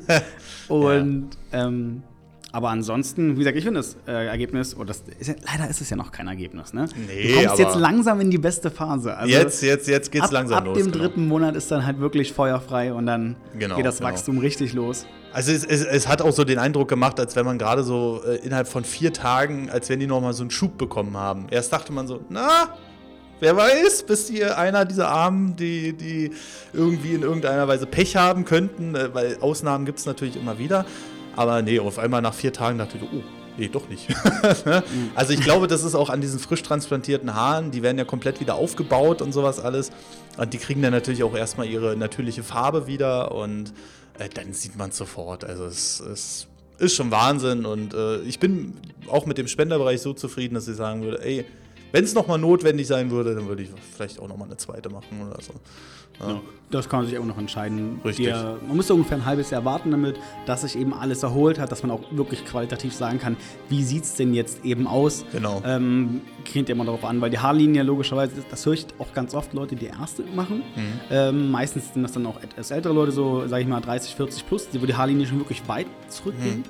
Und 0.68 1.30
ähm, 1.52 2.02
aber 2.52 2.70
ansonsten, 2.70 3.34
wie 3.34 3.40
gesagt, 3.40 3.56
ich 3.56 3.64
finde 3.64 3.78
das 3.78 3.96
äh, 4.08 4.26
Ergebnis, 4.26 4.76
oh, 4.76 4.82
das 4.82 5.04
ist 5.18 5.28
ja, 5.28 5.34
leider 5.46 5.70
ist 5.70 5.80
es 5.80 5.88
ja 5.88 5.96
noch 5.96 6.10
kein 6.10 6.26
Ergebnis, 6.26 6.72
ne? 6.72 6.86
Nee, 7.06 7.32
du 7.32 7.46
kommst 7.46 7.58
jetzt 7.60 7.76
langsam 7.76 8.20
in 8.20 8.30
die 8.30 8.38
beste 8.38 8.70
Phase. 8.70 9.16
Also 9.16 9.32
jetzt, 9.32 9.62
jetzt, 9.62 9.86
jetzt 9.86 10.10
geht's 10.10 10.26
ab, 10.26 10.32
langsam 10.32 10.58
ab 10.58 10.64
los. 10.64 10.76
Ab 10.76 10.82
dem 10.82 10.90
genau. 10.90 11.04
dritten 11.04 11.28
Monat 11.28 11.54
ist 11.54 11.70
dann 11.70 11.86
halt 11.86 12.00
wirklich 12.00 12.32
feuerfrei 12.32 12.92
und 12.92 13.06
dann 13.06 13.36
genau, 13.56 13.76
geht 13.76 13.86
das 13.86 13.98
genau. 13.98 14.10
Wachstum 14.10 14.38
richtig 14.38 14.72
los. 14.72 15.06
Also 15.32 15.52
es, 15.52 15.64
es, 15.64 15.84
es, 15.84 16.08
hat 16.08 16.22
auch 16.22 16.32
so 16.32 16.42
den 16.42 16.58
Eindruck 16.58 16.88
gemacht, 16.88 17.20
als 17.20 17.36
wenn 17.36 17.46
man 17.46 17.56
gerade 17.56 17.84
so 17.84 18.20
äh, 18.26 18.44
innerhalb 18.44 18.66
von 18.66 18.82
vier 18.82 19.12
Tagen, 19.12 19.70
als 19.70 19.88
wenn 19.88 20.00
die 20.00 20.08
nochmal 20.08 20.32
so 20.32 20.42
einen 20.42 20.50
Schub 20.50 20.76
bekommen 20.76 21.16
haben. 21.16 21.46
Erst 21.50 21.72
dachte 21.72 21.92
man 21.92 22.08
so, 22.08 22.20
na, 22.28 22.74
wer 23.38 23.56
weiß, 23.56 24.04
bis 24.04 24.28
hier 24.28 24.58
einer 24.58 24.84
dieser 24.84 25.08
Armen, 25.08 25.54
die, 25.54 25.92
die 25.92 26.32
irgendwie 26.72 27.14
in 27.14 27.22
irgendeiner 27.22 27.68
Weise 27.68 27.86
Pech 27.86 28.16
haben 28.16 28.44
könnten, 28.44 28.96
äh, 28.96 29.14
weil 29.14 29.38
Ausnahmen 29.40 29.86
gibt 29.86 30.00
es 30.00 30.06
natürlich 30.06 30.34
immer 30.34 30.58
wieder. 30.58 30.84
Aber 31.36 31.62
nee, 31.62 31.78
auf 31.78 31.98
einmal 31.98 32.22
nach 32.22 32.34
vier 32.34 32.52
Tagen 32.52 32.78
dachte 32.78 32.98
ich, 32.98 33.02
oh, 33.02 33.22
nee, 33.56 33.68
doch 33.68 33.88
nicht. 33.88 34.08
Ne? 34.64 34.82
Mhm. 34.92 35.10
also 35.14 35.32
ich 35.32 35.40
glaube, 35.40 35.66
das 35.66 35.84
ist 35.84 35.94
auch 35.94 36.10
an 36.10 36.20
diesen 36.20 36.38
frisch 36.38 36.62
transplantierten 36.62 37.34
Haaren, 37.34 37.70
die 37.70 37.82
werden 37.82 37.98
ja 37.98 38.04
komplett 38.04 38.40
wieder 38.40 38.56
aufgebaut 38.56 39.22
und 39.22 39.32
sowas 39.32 39.60
alles. 39.60 39.90
Und 40.36 40.52
die 40.52 40.58
kriegen 40.58 40.82
dann 40.82 40.92
natürlich 40.92 41.22
auch 41.22 41.34
erstmal 41.34 41.66
ihre 41.66 41.96
natürliche 41.96 42.42
Farbe 42.42 42.86
wieder 42.86 43.32
und 43.32 43.72
äh, 44.18 44.28
dann 44.28 44.52
sieht 44.52 44.76
man 44.76 44.90
es 44.90 44.96
sofort. 44.96 45.44
Also 45.44 45.64
es, 45.64 46.00
es, 46.00 46.46
ist 46.78 46.94
schon 46.94 47.10
Wahnsinn 47.10 47.66
und 47.66 47.92
äh, 47.92 48.20
ich 48.22 48.38
bin 48.38 48.72
auch 49.06 49.26
mit 49.26 49.36
dem 49.36 49.48
Spenderbereich 49.48 50.00
so 50.00 50.14
zufrieden, 50.14 50.54
dass 50.54 50.66
ich 50.66 50.76
sagen 50.76 51.02
würde, 51.02 51.22
ey, 51.22 51.44
wenn 51.92 52.04
es 52.04 52.14
nochmal 52.14 52.38
notwendig 52.38 52.86
sein 52.86 53.10
würde, 53.10 53.34
dann 53.34 53.48
würde 53.48 53.62
ich 53.62 53.70
vielleicht 53.94 54.20
auch 54.20 54.28
nochmal 54.28 54.48
eine 54.48 54.56
zweite 54.56 54.88
machen 54.90 55.26
oder 55.26 55.40
so. 55.42 55.52
Ja. 56.20 56.40
Das 56.70 56.88
kann 56.88 57.00
man 57.00 57.08
sich 57.08 57.18
auch 57.18 57.24
noch 57.24 57.38
entscheiden. 57.38 58.00
Richtig. 58.04 58.26
Der, 58.26 58.58
man 58.66 58.76
müsste 58.76 58.94
ungefähr 58.94 59.16
ein 59.16 59.24
halbes 59.24 59.50
Jahr 59.50 59.64
warten 59.64 59.90
damit, 59.90 60.16
dass 60.46 60.60
sich 60.60 60.78
eben 60.78 60.94
alles 60.94 61.22
erholt 61.22 61.58
hat, 61.58 61.72
dass 61.72 61.82
man 61.82 61.90
auch 61.90 62.02
wirklich 62.12 62.44
qualitativ 62.44 62.94
sagen 62.94 63.18
kann, 63.18 63.36
wie 63.68 63.82
sieht 63.82 64.04
es 64.04 64.14
denn 64.14 64.34
jetzt 64.34 64.64
eben 64.64 64.86
aus. 64.86 65.24
Genau. 65.32 65.62
Ähm, 65.64 66.20
kriegt 66.44 66.68
ja 66.68 66.74
immer 66.74 66.84
darauf 66.84 67.04
an, 67.04 67.20
weil 67.20 67.30
die 67.30 67.38
Haarlinie 67.38 67.82
logischerweise, 67.82 68.32
das 68.50 68.66
höre 68.66 68.74
ich 68.74 68.86
auch 68.98 69.12
ganz 69.12 69.34
oft 69.34 69.52
Leute, 69.52 69.74
die 69.74 69.86
erste 69.86 70.22
machen. 70.22 70.58
Mhm. 70.58 71.00
Ähm, 71.10 71.50
meistens 71.50 71.92
sind 71.92 72.02
das 72.02 72.12
dann 72.12 72.26
auch 72.26 72.40
etwas 72.40 72.70
ältere 72.70 72.92
Leute, 72.92 73.12
so 73.12 73.48
sage 73.48 73.62
ich 73.62 73.68
mal 73.68 73.80
30, 73.80 74.14
40 74.14 74.46
plus, 74.46 74.68
wo 74.78 74.86
die 74.86 74.94
Haarlinie 74.94 75.26
schon 75.26 75.38
wirklich 75.38 75.66
weit 75.66 75.86
zurückgehen. 76.08 76.58
Mhm. 76.58 76.64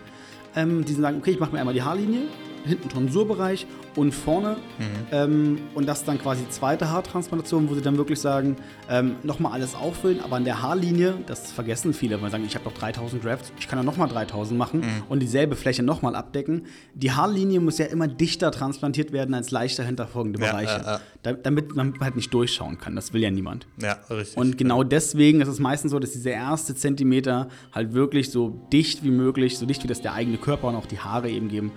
Ähm, 0.56 0.84
die 0.84 0.94
sagen, 0.94 1.18
okay, 1.18 1.32
ich 1.32 1.40
mache 1.40 1.52
mir 1.52 1.58
einmal 1.58 1.74
die 1.74 1.82
Haarlinie, 1.82 2.22
hinten 2.64 2.88
Tonsurbereich 2.88 3.66
und 3.96 4.12
vorne. 4.12 4.56
Mhm. 4.78 4.84
Ähm, 5.12 5.58
und 5.74 5.86
das 5.86 6.04
dann 6.04 6.18
quasi 6.18 6.44
die 6.44 6.50
zweite 6.50 6.90
Haartransplantation, 6.90 7.68
wo 7.68 7.74
sie 7.74 7.82
dann 7.82 7.96
wirklich 7.96 8.20
sagen, 8.20 8.56
ähm, 8.88 9.16
nochmal 9.22 9.52
alles 9.52 9.74
auffüllen, 9.74 10.20
aber 10.20 10.36
an 10.36 10.44
der 10.44 10.62
Haarlinie, 10.62 11.14
das 11.26 11.52
vergessen 11.52 11.92
viele, 11.92 12.20
weil 12.20 12.28
sie 12.28 12.32
sagen, 12.32 12.44
ich 12.46 12.54
habe 12.54 12.64
noch 12.64 12.74
3000 12.74 13.24
Drafts, 13.24 13.52
ich 13.58 13.68
kann 13.68 13.78
ja 13.78 13.82
nochmal 13.82 14.08
3000 14.08 14.58
machen 14.58 14.80
mhm. 14.80 15.02
und 15.08 15.20
dieselbe 15.20 15.56
Fläche 15.56 15.82
nochmal 15.82 16.14
abdecken. 16.14 16.66
Die 16.94 17.12
Haarlinie 17.12 17.60
muss 17.60 17.78
ja 17.78 17.86
immer 17.86 18.08
dichter 18.08 18.50
transplantiert 18.52 19.12
werden 19.12 19.34
als 19.34 19.50
leichter 19.50 19.84
hinterfolgende 19.84 20.40
ja, 20.40 20.50
Bereiche, 20.50 20.84
äh, 20.86 20.94
äh. 20.94 20.98
Da, 21.22 21.32
damit 21.34 21.74
man 21.74 21.94
halt 22.00 22.16
nicht 22.16 22.32
durchschauen 22.32 22.78
kann. 22.78 22.96
Das 22.96 23.12
will 23.12 23.22
ja 23.22 23.30
niemand. 23.30 23.66
Ja, 23.80 23.98
richtig. 24.10 24.36
Und 24.36 24.56
genau 24.56 24.82
deswegen 24.82 25.40
ist 25.40 25.48
es 25.48 25.58
meistens 25.58 25.90
so, 25.90 25.98
dass 25.98 26.12
dieser 26.12 26.30
erste 26.30 26.74
Zentimeter 26.74 27.48
halt 27.72 27.92
wirklich 27.92 28.30
so 28.30 28.66
dicht 28.72 29.04
wie 29.04 29.10
möglich, 29.10 29.58
so 29.58 29.66
dicht 29.66 29.82
wie 29.82 29.88
das 29.88 30.00
der 30.00 30.14
eigene 30.14 30.38
Körper 30.38 30.68
und 30.68 30.76
auch 30.76 30.86
die 30.86 30.98
Haare 30.98 31.28
eben 31.28 31.48
geben, 31.48 31.72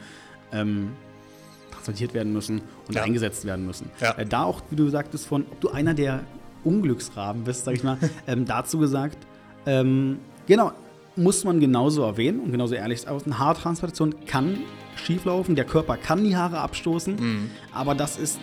ähm, 0.53 0.91
transportiert 1.71 2.13
werden 2.13 2.31
müssen 2.31 2.61
und 2.87 2.95
ja. 2.95 3.03
eingesetzt 3.03 3.45
werden 3.45 3.65
müssen. 3.65 3.89
Ja. 3.99 4.11
Äh, 4.17 4.25
da 4.25 4.43
auch, 4.43 4.61
wie 4.69 4.75
du 4.75 4.87
sagtest, 4.89 5.27
von, 5.27 5.45
ob 5.51 5.59
du 5.59 5.69
einer 5.69 5.93
der 5.93 6.21
Unglücksraben 6.63 7.43
bist, 7.43 7.65
sag 7.65 7.75
ich 7.75 7.83
mal, 7.83 7.97
ähm, 8.27 8.45
dazu 8.45 8.77
gesagt, 8.79 9.17
ähm, 9.65 10.19
genau, 10.47 10.71
muss 11.15 11.43
man 11.43 11.59
genauso 11.59 12.03
erwähnen 12.03 12.39
und 12.39 12.51
genauso 12.51 12.75
ehrlich 12.75 13.07
aus. 13.07 13.25
Eine 13.25 13.37
Haartransplantation 13.37 14.15
kann 14.25 14.59
schieflaufen, 14.95 15.55
der 15.55 15.65
Körper 15.65 15.97
kann 15.97 16.23
die 16.23 16.35
Haare 16.35 16.59
abstoßen, 16.59 17.15
mhm. 17.15 17.49
aber 17.73 17.95
das 17.95 18.17
ist 18.17 18.39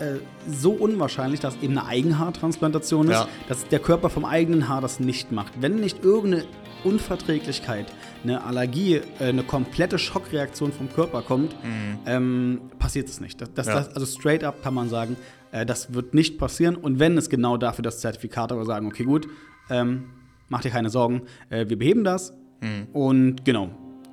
äh, 0.00 0.16
so 0.48 0.72
unwahrscheinlich, 0.72 1.40
dass 1.40 1.56
eben 1.56 1.76
eine 1.78 1.86
Eigenhaartransplantation 1.86 3.06
ist, 3.06 3.12
ja. 3.12 3.28
dass 3.48 3.66
der 3.68 3.78
Körper 3.78 4.10
vom 4.10 4.24
eigenen 4.24 4.68
Haar 4.68 4.80
das 4.80 5.00
nicht 5.00 5.32
macht. 5.32 5.52
Wenn 5.60 5.76
nicht 5.76 6.04
irgendeine 6.04 6.44
Unverträglichkeit, 6.84 7.86
eine 8.22 8.44
Allergie, 8.44 8.96
äh, 8.96 9.24
eine 9.24 9.42
komplette 9.42 9.98
Schockreaktion 9.98 10.72
vom 10.72 10.92
Körper 10.92 11.22
kommt, 11.22 11.52
mhm. 11.64 11.98
ähm, 12.06 12.60
passiert 12.78 13.08
es 13.08 13.20
nicht. 13.20 13.40
Das, 13.40 13.52
das, 13.52 13.66
ja. 13.66 13.74
das, 13.74 13.94
also 13.94 14.06
straight 14.06 14.44
up 14.44 14.62
kann 14.62 14.74
man 14.74 14.88
sagen, 14.88 15.16
äh, 15.52 15.66
das 15.66 15.92
wird 15.94 16.14
nicht 16.14 16.38
passieren. 16.38 16.76
Und 16.76 16.98
wenn 16.98 17.16
es 17.18 17.28
genau 17.28 17.56
dafür 17.56 17.82
das 17.82 18.00
Zertifikat 18.00 18.52
aber 18.52 18.64
sagen, 18.64 18.86
okay, 18.86 19.04
gut, 19.04 19.28
ähm, 19.70 20.10
mach 20.48 20.62
dir 20.62 20.70
keine 20.70 20.90
Sorgen, 20.90 21.22
äh, 21.50 21.68
wir 21.68 21.78
beheben 21.78 22.04
das. 22.04 22.32
Mhm. 22.60 22.86
Und 22.92 23.44
genau. 23.44 23.70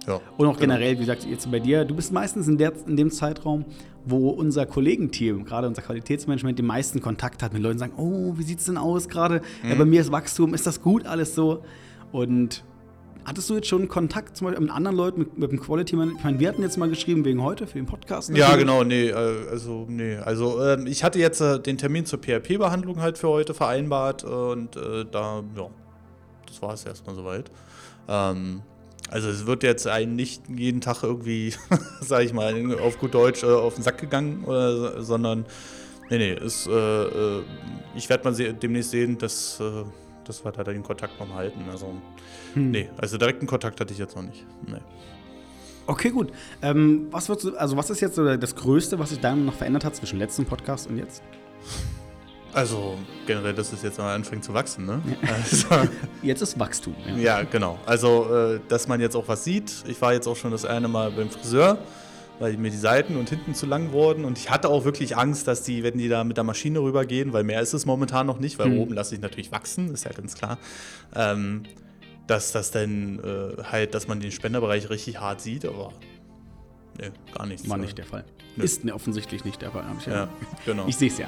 Ja, 0.08 0.22
und 0.38 0.48
auch 0.48 0.58
genau. 0.58 0.74
generell, 0.74 0.96
wie 0.96 1.00
gesagt, 1.00 1.26
jetzt 1.26 1.50
bei 1.50 1.60
dir, 1.60 1.84
du 1.84 1.96
bist 1.96 2.12
meistens 2.12 2.48
in, 2.48 2.58
der, 2.58 2.74
in 2.86 2.96
dem 2.96 3.10
Zeitraum, 3.10 3.66
wo 4.06 4.30
unser 4.30 4.68
Kollegenteam, 4.68 5.46
gerade 5.46 5.68
unser 5.68 5.82
Qualitätsmanagement, 5.82 6.60
den 6.60 6.68
meisten 6.68 7.02
Kontakt 7.02 7.42
hat 7.42 7.54
mit 7.54 7.64
Leuten, 7.64 7.80
sagen, 7.80 7.94
oh, 7.98 8.34
wie 8.38 8.44
sieht 8.44 8.60
es 8.60 8.66
denn 8.66 8.78
aus 8.78 9.10
gerade? 9.10 9.42
Mhm. 9.64 9.70
Ja, 9.70 9.76
bei 9.76 9.86
mir 9.86 10.02
ist 10.02 10.12
Wachstum, 10.12 10.54
ist 10.54 10.68
das 10.68 10.82
gut 10.82 11.08
alles 11.08 11.34
so? 11.34 11.64
Und 12.16 12.64
Hattest 13.26 13.50
du 13.50 13.56
jetzt 13.56 13.68
schon 13.68 13.88
Kontakt 13.88 14.38
zum 14.38 14.46
Beispiel 14.46 14.66
mit 14.66 14.72
anderen 14.72 14.96
Leuten, 14.96 15.20
mit, 15.20 15.38
mit 15.40 15.52
dem 15.52 15.60
Quality 15.60 15.96
Manager? 15.96 16.18
Ich 16.20 16.24
meine, 16.24 16.40
wir 16.40 16.48
hatten 16.48 16.62
jetzt 16.62 16.78
mal 16.78 16.88
geschrieben 16.88 17.26
wegen 17.26 17.42
heute 17.42 17.66
für 17.66 17.80
den 17.80 17.88
Podcast. 17.88 18.30
Natürlich. 18.30 18.48
Ja, 18.48 18.56
genau, 18.56 18.84
nee, 18.84 19.08
äh, 19.08 19.50
also, 19.50 19.88
nee. 19.90 20.18
Also, 20.18 20.64
ähm, 20.64 20.86
ich 20.86 21.04
hatte 21.04 21.18
jetzt 21.18 21.42
äh, 21.42 21.60
den 21.60 21.80
Termin 21.80 22.06
zur 22.06 22.20
PHP-Behandlung 22.20 23.02
halt 23.02 23.18
für 23.18 23.30
heute 23.30 23.56
vereinbart 23.56 24.24
und 24.24 24.76
äh, 24.76 25.06
da, 25.10 25.44
ja, 25.56 25.70
das 26.46 26.62
war 26.62 26.76
es 26.76 26.86
erstmal 26.86 27.16
soweit. 27.16 27.50
Ähm, 28.08 28.62
also, 29.10 29.28
es 29.30 29.48
wird 29.48 29.64
jetzt 29.64 29.88
einen 29.88 30.16
nicht 30.16 30.44
jeden 30.48 30.82
Tag 30.82 31.02
irgendwie, 31.02 31.52
sag 32.02 32.24
ich 32.24 32.32
mal, 32.32 32.80
auf 32.80 33.00
gut 33.00 33.16
Deutsch 33.16 33.42
äh, 33.42 33.48
auf 33.48 33.74
den 33.74 33.84
Sack 33.84 33.98
gegangen, 33.98 34.44
oder, 34.44 35.02
sondern, 35.02 35.48
nee, 36.12 36.20
nee, 36.20 36.34
ist, 36.36 36.68
äh, 36.68 37.40
ich 37.96 38.08
werde 38.08 38.24
mal 38.24 38.36
se 38.36 38.54
demnächst 38.54 38.92
sehen, 38.92 39.18
dass 39.18 39.60
dass 40.28 40.44
wir 40.44 40.52
da 40.52 40.64
den 40.64 40.84
Kontakt 40.84 41.20
noch 41.20 41.34
halten. 41.34 41.62
Also, 41.72 41.94
hm. 42.54 42.72
nee, 42.72 42.90
also 42.98 43.18
direkten 43.18 43.48
Kontakt 43.48 43.80
hatte 43.80 43.94
ich 43.94 44.00
jetzt 44.00 44.16
noch 44.16 44.24
nicht. 44.24 44.46
Nee. 44.68 44.78
Okay, 45.88 46.10
gut. 46.10 46.32
Ähm, 46.62 47.08
was, 47.12 47.28
du, 47.28 47.56
also 47.56 47.78
was 47.78 47.90
ist 47.90 48.02
jetzt 48.02 48.16
so 48.16 48.36
das 48.36 48.56
Größte, 48.56 48.98
was 48.98 49.12
sich 49.12 49.20
da 49.20 49.36
noch 49.36 49.54
verändert 49.54 49.86
hat 49.86 49.96
zwischen 49.96 50.18
letzten 50.18 50.46
Podcast 50.46 50.90
und 50.90 50.98
jetzt? 50.98 51.22
Also 52.54 52.98
generell, 53.28 53.54
dass 53.54 53.74
es 53.74 53.84
jetzt 53.84 53.98
mal 53.98 54.16
anfängt 54.16 54.44
zu 54.44 54.54
wachsen, 54.54 54.86
ne? 54.86 55.02
Also, 55.22 55.68
jetzt 56.22 56.42
ist 56.42 56.58
Wachstum. 56.58 56.96
Ja, 57.06 57.18
ja 57.18 57.44
genau. 57.44 57.78
Also, 57.86 58.34
äh, 58.34 58.60
dass 58.68 58.88
man 58.88 59.02
jetzt 59.02 59.16
auch 59.16 59.28
was 59.28 59.44
sieht. 59.44 59.84
Ich 59.88 60.02
war 60.02 60.14
jetzt 60.14 60.28
auch 60.28 60.38
schon 60.38 60.52
das 60.52 60.66
eine 60.66 60.88
Mal 60.88 61.12
beim 61.12 61.30
Friseur 61.30 61.78
weil 62.40 62.58
mir 62.58 62.72
die 62.72 62.78
Seiten 62.78 63.16
und 63.16 63.30
hinten 63.30 63.54
zu 63.54 63.66
lang 63.66 63.92
wurden. 63.92 64.26
Und 64.26 64.38
ich 64.38 64.50
hatte 64.50 64.70
auch 64.70 64.86
wirklich 64.86 65.18
Angst, 65.18 65.48
dass 65.48 65.64
die, 65.64 65.84
wenn 65.84 65.98
die 65.98 66.10
da 66.10 66.24
mit 66.24 66.38
der 66.38 66.44
Maschine 66.44 66.80
rübergehen, 66.80 67.34
weil 67.34 67.44
mehr 67.44 67.62
ist 67.62 67.74
es 67.74 67.86
momentan 67.86 68.28
noch 68.28 68.40
nicht, 68.40 68.60
weil 68.60 68.70
mhm. 68.70 68.80
oben 68.80 68.94
lasse 68.94 69.16
ich 69.16 69.22
natürlich 69.22 69.52
wachsen, 69.52 69.94
ist 69.94 70.06
ja 70.06 70.12
ganz 70.12 70.36
klar. 70.36 70.58
Ähm, 71.16 71.64
dass 72.28 72.52
das 72.52 72.72
dann 72.72 73.20
äh, 73.20 73.64
halt, 73.64 73.94
dass 73.94 74.08
man 74.08 74.20
den 74.20 74.32
Spenderbereich 74.32 74.90
richtig 74.90 75.20
hart 75.20 75.42
sieht, 75.42 75.66
aber 75.66 75.92
nee, 77.00 77.12
gar 77.34 77.46
nichts. 77.46 77.70
War 77.70 77.78
nicht 77.78 77.98
der 77.98 78.06
Fall. 78.06 78.26
Nö. 78.56 78.64
Ist 78.64 78.84
ne, 78.84 78.94
offensichtlich 78.94 79.46
nicht 79.46 79.62
der 79.62 79.72
Fall. 79.72 79.86
Ich, 80.00 80.08
ja, 80.08 80.28
genau. 80.66 80.86
ich 80.88 80.96
sehe 80.96 81.10
es 81.10 81.18
ja. 81.18 81.28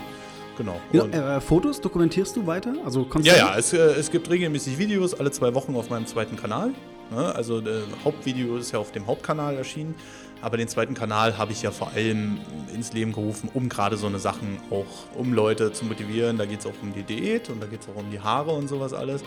Genau. 0.57 0.81
Ja, 0.91 1.37
äh, 1.37 1.41
Fotos 1.41 1.79
dokumentierst 1.81 2.35
du 2.35 2.47
weiter? 2.47 2.73
Also 2.83 3.07
ja, 3.21 3.35
ja, 3.35 3.57
es, 3.57 3.73
äh, 3.73 3.77
es 3.77 4.09
gibt 4.09 4.27
regelmäßig 4.27 4.79
Videos 4.79 5.13
alle 5.13 5.29
zwei 5.29 5.53
Wochen 5.53 5.75
auf 5.75 5.91
meinem 5.91 6.07
zweiten 6.07 6.35
Kanal. 6.35 6.71
Ne? 7.11 7.35
Also 7.35 7.61
das 7.61 7.83
äh, 7.83 7.85
Hauptvideo 8.03 8.57
ist 8.57 8.71
ja 8.71 8.79
auf 8.79 8.91
dem 8.91 9.05
Hauptkanal 9.05 9.55
erschienen. 9.55 9.93
Aber 10.41 10.57
den 10.57 10.67
zweiten 10.67 10.93
Kanal 10.93 11.37
habe 11.37 11.51
ich 11.51 11.61
ja 11.61 11.71
vor 11.71 11.91
allem 11.93 12.39
ins 12.73 12.93
Leben 12.93 13.11
gerufen, 13.11 13.49
um 13.53 13.69
gerade 13.69 13.97
so 13.97 14.07
eine 14.07 14.19
Sachen 14.19 14.59
auch, 14.69 15.17
um 15.17 15.33
Leute 15.33 15.71
zu 15.71 15.85
motivieren. 15.85 16.37
Da 16.37 16.45
geht 16.45 16.59
es 16.59 16.65
auch 16.65 16.73
um 16.81 16.93
die 16.93 17.03
Diät 17.03 17.49
und 17.49 17.61
da 17.61 17.67
geht 17.67 17.81
es 17.81 17.87
auch 17.89 17.99
um 17.99 18.11
die 18.11 18.19
Haare 18.19 18.51
und 18.51 18.67
sowas 18.67 18.93
alles. 18.93 19.23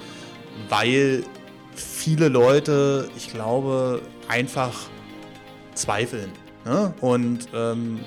Weil 0.68 1.24
viele 1.74 2.28
Leute, 2.28 3.08
ich 3.16 3.30
glaube, 3.32 4.02
einfach 4.28 4.74
zweifeln. 5.74 6.30
Ne? 6.64 6.92
Und 7.00 7.48
ähm, 7.54 8.00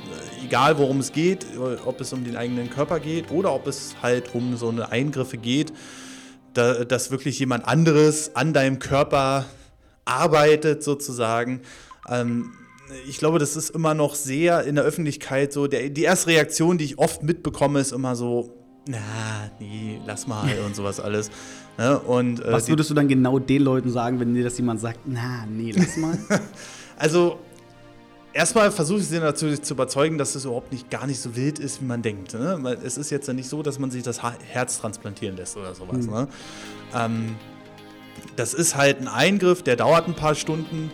egal 0.44 0.78
worum 0.78 1.00
es 1.00 1.12
geht, 1.12 1.46
ob 1.86 2.00
es 2.00 2.14
um 2.14 2.24
den 2.24 2.38
eigenen 2.38 2.70
Körper 2.70 3.00
geht 3.00 3.32
oder 3.32 3.54
ob 3.54 3.68
es 3.68 3.96
halt 4.02 4.36
um 4.36 4.58
so 4.58 4.70
eine 4.70 4.92
Eingriffe 4.92 5.38
geht, 5.38 5.74
da, 6.54 6.86
dass 6.86 7.10
wirklich 7.10 7.40
jemand 7.40 7.68
anderes 7.68 8.36
an 8.36 8.54
deinem 8.54 8.78
Körper 8.80 9.46
arbeitet 10.06 10.84
sozusagen. 10.84 11.62
Ähm, 12.10 12.54
ich 13.08 13.18
glaube, 13.18 13.40
das 13.40 13.56
ist 13.56 13.70
immer 13.72 13.94
noch 13.94 14.16
sehr 14.16 14.64
in 14.64 14.76
der 14.76 14.84
Öffentlichkeit 14.84 15.54
so. 15.54 15.68
Der, 15.68 15.90
die 15.90 16.04
erste 16.04 16.28
Reaktion, 16.28 16.78
die 16.78 16.86
ich 16.86 17.00
oft 17.00 17.24
mitbekomme, 17.24 17.80
ist 17.80 17.92
immer 17.92 18.16
so, 18.16 18.54
na, 18.88 19.00
nee, 19.60 20.00
lass 20.06 20.28
mal 20.28 20.50
und 20.66 20.76
sowas 20.76 21.00
alles. 21.00 21.30
Ne? 21.78 22.00
Und, 22.00 22.44
äh, 22.44 22.52
Was 22.52 22.68
würdest 22.68 22.90
du 22.90 22.94
dann 22.94 23.08
genau 23.08 23.40
den 23.40 23.64
Leuten 23.64 23.90
sagen, 23.90 24.20
wenn 24.20 24.34
dir 24.34 24.44
das 24.44 24.58
jemand 24.58 24.80
sagt, 24.80 25.00
na, 25.06 25.46
nee, 25.46 25.74
lass 25.76 25.98
mal? 25.98 26.18
also, 26.98 27.40
erstmal 28.34 28.72
versuche 28.72 29.00
ich 29.00 29.08
sie 29.08 29.20
natürlich 29.20 29.62
zu 29.62 29.74
überzeugen, 29.74 30.18
dass 30.18 30.36
es 30.36 30.46
überhaupt 30.46 30.72
nicht 30.72 30.90
gar 30.90 31.08
nicht 31.08 31.20
so 31.20 31.36
wild 31.36 31.60
ist, 31.60 31.82
wie 31.82 31.86
man 31.86 32.02
denkt. 32.02 32.34
Ne? 32.34 32.78
Es 32.84 32.98
ist 32.98 33.10
jetzt 33.10 33.28
ja 33.28 33.34
nicht 33.34 33.50
so, 33.50 33.64
dass 33.64 33.80
man 33.80 33.92
sich 33.92 34.04
das 34.04 34.22
Herz 34.22 34.80
transplantieren 34.80 35.38
lässt 35.38 35.58
oder 35.58 35.74
sowas. 35.74 36.06
Mhm. 36.06 36.14
Ne? 36.14 36.28
Ähm, 36.94 37.36
das 38.36 38.54
ist 38.54 38.76
halt 38.76 39.02
ein 39.02 39.08
Eingriff, 39.08 39.64
der 39.64 39.76
dauert 39.76 40.08
ein 40.08 40.16
paar 40.16 40.36
Stunden. 40.36 40.92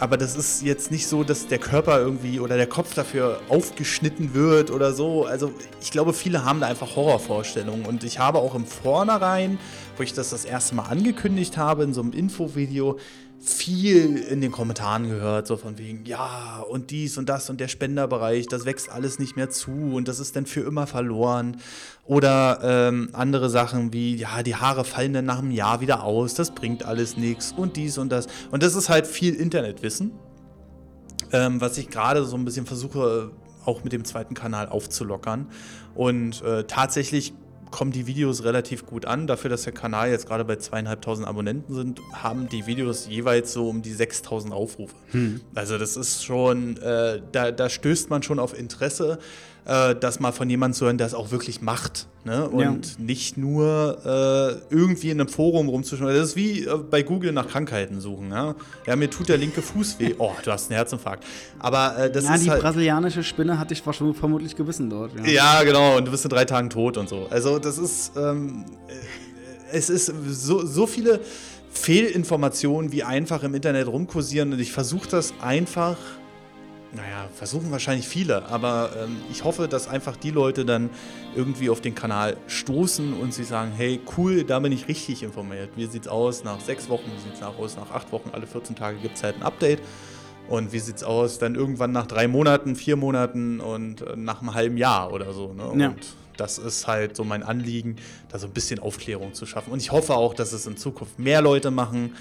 Aber 0.00 0.16
das 0.16 0.34
ist 0.34 0.62
jetzt 0.62 0.90
nicht 0.90 1.06
so, 1.06 1.24
dass 1.24 1.46
der 1.46 1.58
Körper 1.58 2.00
irgendwie 2.00 2.40
oder 2.40 2.56
der 2.56 2.66
Kopf 2.66 2.94
dafür 2.94 3.38
aufgeschnitten 3.50 4.32
wird 4.32 4.70
oder 4.70 4.94
so. 4.94 5.26
Also 5.26 5.52
ich 5.82 5.90
glaube, 5.90 6.14
viele 6.14 6.42
haben 6.42 6.60
da 6.60 6.68
einfach 6.68 6.96
Horrorvorstellungen. 6.96 7.84
Und 7.84 8.02
ich 8.02 8.18
habe 8.18 8.38
auch 8.38 8.54
im 8.54 8.64
Vornherein, 8.64 9.58
wo 9.98 10.02
ich 10.02 10.14
das 10.14 10.30
das 10.30 10.46
erste 10.46 10.74
Mal 10.74 10.84
angekündigt 10.84 11.58
habe, 11.58 11.84
in 11.84 11.92
so 11.92 12.00
einem 12.00 12.12
Infovideo, 12.14 12.98
viel 13.42 14.18
in 14.18 14.42
den 14.42 14.52
Kommentaren 14.52 15.08
gehört, 15.08 15.46
so 15.46 15.56
von 15.56 15.78
wegen, 15.78 16.04
ja, 16.04 16.62
und 16.68 16.90
dies 16.90 17.16
und 17.16 17.28
das 17.28 17.48
und 17.48 17.58
der 17.58 17.68
Spenderbereich, 17.68 18.46
das 18.46 18.66
wächst 18.66 18.90
alles 18.90 19.18
nicht 19.18 19.34
mehr 19.34 19.48
zu 19.48 19.70
und 19.70 20.08
das 20.08 20.20
ist 20.20 20.36
dann 20.36 20.44
für 20.44 20.60
immer 20.60 20.86
verloren. 20.86 21.56
Oder 22.04 22.60
ähm, 22.62 23.10
andere 23.14 23.48
Sachen 23.48 23.92
wie, 23.94 24.16
ja, 24.16 24.42
die 24.42 24.56
Haare 24.56 24.84
fallen 24.84 25.14
dann 25.14 25.24
nach 25.24 25.38
einem 25.38 25.52
Jahr 25.52 25.80
wieder 25.80 26.04
aus, 26.04 26.34
das 26.34 26.50
bringt 26.50 26.84
alles 26.84 27.16
nichts 27.16 27.54
und 27.56 27.76
dies 27.76 27.96
und 27.96 28.12
das. 28.12 28.26
Und 28.50 28.62
das 28.62 28.74
ist 28.74 28.90
halt 28.90 29.06
viel 29.06 29.34
Internetwissen, 29.34 30.12
ähm, 31.32 31.60
was 31.62 31.78
ich 31.78 31.88
gerade 31.88 32.24
so 32.24 32.36
ein 32.36 32.44
bisschen 32.44 32.66
versuche, 32.66 33.30
auch 33.64 33.84
mit 33.84 33.92
dem 33.94 34.04
zweiten 34.04 34.34
Kanal 34.34 34.68
aufzulockern. 34.68 35.48
Und 35.94 36.42
äh, 36.42 36.64
tatsächlich 36.64 37.32
kommen 37.70 37.92
die 37.92 38.06
Videos 38.06 38.44
relativ 38.44 38.86
gut 38.86 39.06
an. 39.06 39.26
Dafür, 39.26 39.50
dass 39.50 39.62
der 39.62 39.72
Kanal 39.72 40.10
jetzt 40.10 40.26
gerade 40.26 40.44
bei 40.44 40.56
zweieinhalbtausend 40.56 41.26
Abonnenten 41.26 41.74
sind, 41.74 42.00
haben 42.12 42.48
die 42.48 42.66
Videos 42.66 43.06
jeweils 43.08 43.52
so 43.52 43.68
um 43.68 43.82
die 43.82 43.92
6000 43.92 44.52
Aufrufe. 44.52 44.94
Hm. 45.10 45.40
Also 45.54 45.78
das 45.78 45.96
ist 45.96 46.24
schon, 46.24 46.76
äh, 46.78 47.20
da, 47.32 47.50
da 47.52 47.68
stößt 47.68 48.10
man 48.10 48.22
schon 48.22 48.38
auf 48.38 48.58
Interesse 48.58 49.18
äh, 49.64 49.94
das 49.94 50.20
mal 50.20 50.32
von 50.32 50.48
jemandem 50.48 50.76
zu 50.76 50.84
hören, 50.86 50.98
der 50.98 51.06
es 51.06 51.14
auch 51.14 51.30
wirklich 51.30 51.60
macht. 51.62 52.06
Ne? 52.24 52.48
Und 52.48 52.86
ja. 52.86 52.92
nicht 52.98 53.38
nur 53.38 53.98
äh, 54.04 54.74
irgendwie 54.74 55.10
in 55.10 55.20
einem 55.20 55.28
Forum 55.28 55.68
rumzuschauen. 55.68 56.14
Das 56.14 56.30
ist 56.30 56.36
wie 56.36 56.64
äh, 56.64 56.76
bei 56.76 57.02
Google 57.02 57.32
nach 57.32 57.48
Krankheiten 57.48 58.00
suchen. 58.00 58.30
Ja? 58.30 58.54
ja, 58.86 58.96
mir 58.96 59.08
tut 59.08 59.28
der 59.28 59.38
linke 59.38 59.62
Fuß 59.62 59.98
weh. 59.98 60.14
Oh, 60.18 60.32
du 60.42 60.52
hast 60.52 60.70
einen 60.70 60.76
Herzinfarkt. 60.76 61.24
Aber 61.58 61.96
äh, 61.96 62.12
das 62.12 62.24
ja, 62.24 62.34
ist. 62.34 62.44
die 62.44 62.50
halt 62.50 62.60
brasilianische 62.60 63.22
Spinne 63.22 63.58
hatte 63.58 63.72
ich 63.72 63.82
vermutlich 63.82 64.54
gewissen 64.56 64.90
dort. 64.90 65.12
Ja. 65.16 65.24
ja. 65.24 65.62
genau. 65.62 65.96
Und 65.96 66.06
du 66.06 66.10
bist 66.10 66.24
in 66.24 66.30
drei 66.30 66.44
Tagen 66.44 66.68
tot 66.68 66.96
und 66.96 67.08
so. 67.08 67.26
Also, 67.30 67.58
das 67.58 67.78
ist. 67.78 68.12
Ähm, 68.16 68.64
äh, 68.88 68.92
es 69.72 69.88
ist 69.88 70.12
so, 70.28 70.66
so 70.66 70.86
viele 70.86 71.20
Fehlinformationen, 71.72 72.92
wie 72.92 73.04
einfach 73.04 73.42
im 73.42 73.54
Internet 73.54 73.86
rumkursieren. 73.86 74.52
Und 74.52 74.60
ich 74.60 74.72
versuche 74.72 75.08
das 75.08 75.32
einfach 75.40 75.96
naja, 76.92 77.28
versuchen 77.34 77.70
wahrscheinlich 77.70 78.08
viele, 78.08 78.46
aber 78.46 78.90
ähm, 78.98 79.18
ich 79.30 79.44
hoffe, 79.44 79.68
dass 79.68 79.86
einfach 79.86 80.16
die 80.16 80.30
Leute 80.30 80.64
dann 80.64 80.90
irgendwie 81.36 81.70
auf 81.70 81.80
den 81.80 81.94
Kanal 81.94 82.36
stoßen 82.48 83.12
und 83.12 83.32
sie 83.32 83.44
sagen, 83.44 83.72
hey, 83.76 84.00
cool, 84.16 84.42
da 84.42 84.58
bin 84.58 84.72
ich 84.72 84.88
richtig 84.88 85.22
informiert. 85.22 85.70
Wie 85.76 85.86
sieht's 85.86 86.08
aus 86.08 86.42
nach 86.42 86.60
sechs 86.60 86.88
Wochen, 86.88 87.10
wie 87.14 87.28
sieht's 87.28 87.42
aus 87.42 87.76
nach 87.76 87.90
acht 87.92 88.10
Wochen, 88.12 88.30
alle 88.32 88.46
14 88.46 88.74
Tage 88.74 88.98
gibt 88.98 89.16
es 89.16 89.22
halt 89.22 89.36
ein 89.36 89.42
Update. 89.42 89.80
Und 90.48 90.72
wie 90.72 90.80
sieht's 90.80 91.04
aus 91.04 91.38
dann 91.38 91.54
irgendwann 91.54 91.92
nach 91.92 92.06
drei 92.06 92.26
Monaten, 92.26 92.74
vier 92.74 92.96
Monaten 92.96 93.60
und 93.60 94.02
äh, 94.02 94.16
nach 94.16 94.40
einem 94.40 94.52
halben 94.54 94.76
Jahr 94.76 95.12
oder 95.12 95.32
so. 95.32 95.52
Ne? 95.52 95.80
Ja. 95.80 95.88
Und 95.90 96.06
das 96.36 96.58
ist 96.58 96.88
halt 96.88 97.14
so 97.14 97.22
mein 97.22 97.44
Anliegen, 97.44 97.96
da 98.30 98.38
so 98.40 98.48
ein 98.48 98.52
bisschen 98.52 98.80
Aufklärung 98.80 99.32
zu 99.32 99.46
schaffen. 99.46 99.72
Und 99.72 99.80
ich 99.80 99.92
hoffe 99.92 100.14
auch, 100.14 100.34
dass 100.34 100.52
es 100.52 100.66
in 100.66 100.76
Zukunft 100.76 101.20
mehr 101.20 101.40
Leute 101.40 101.70
machen, 101.70 102.16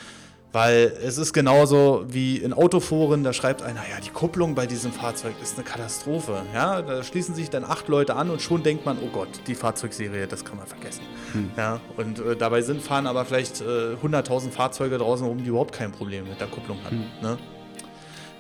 Weil 0.52 0.94
es 1.06 1.20
ist 1.20 1.34
genauso 1.34 2.06
wie 2.08 2.38
in 2.38 2.54
Autoforen, 2.54 3.24
da 3.24 3.34
schreibt 3.34 3.62
einer, 3.62 3.82
ja, 3.82 4.00
die 4.04 4.10
Kupplung 4.10 4.56
bei 4.56 4.66
diesem 4.66 4.92
Fahrzeug 4.92 5.36
ist 5.44 5.56
eine 5.56 5.64
Katastrophe. 5.64 6.42
Ja, 6.56 6.82
da 6.82 7.04
schließen 7.04 7.36
sich 7.36 7.52
dann 7.52 7.64
acht 7.64 7.88
Leute 7.88 8.16
an 8.16 8.32
und 8.32 8.42
schon 8.42 8.64
denkt 8.64 8.84
man, 8.84 8.98
oh 8.98 9.10
Gott, 9.14 9.30
die 9.46 9.54
Fahrzeugserie, 9.54 10.26
das 10.26 10.44
kann 10.44 10.58
man 10.58 10.66
vergessen. 10.66 11.04
Hm. 11.34 11.52
Ja, 11.56 11.80
und 11.98 12.20
äh, 12.20 12.36
dabei 12.36 12.64
sind 12.64 12.82
fahren 12.82 13.06
aber 13.06 13.26
vielleicht 13.26 13.62
äh, 13.62 13.96
100.000 14.04 14.50
Fahrzeuge 14.50 14.98
draußen 14.98 15.26
rum, 15.26 15.38
die 15.38 15.50
überhaupt 15.50 15.74
kein 15.76 15.92
Problem 15.92 16.28
mit 16.28 16.42
der 16.42 16.48
Kupplung 16.48 16.84
haben. 16.84 17.06
Hm. 17.20 17.22
Ne? 17.22 17.38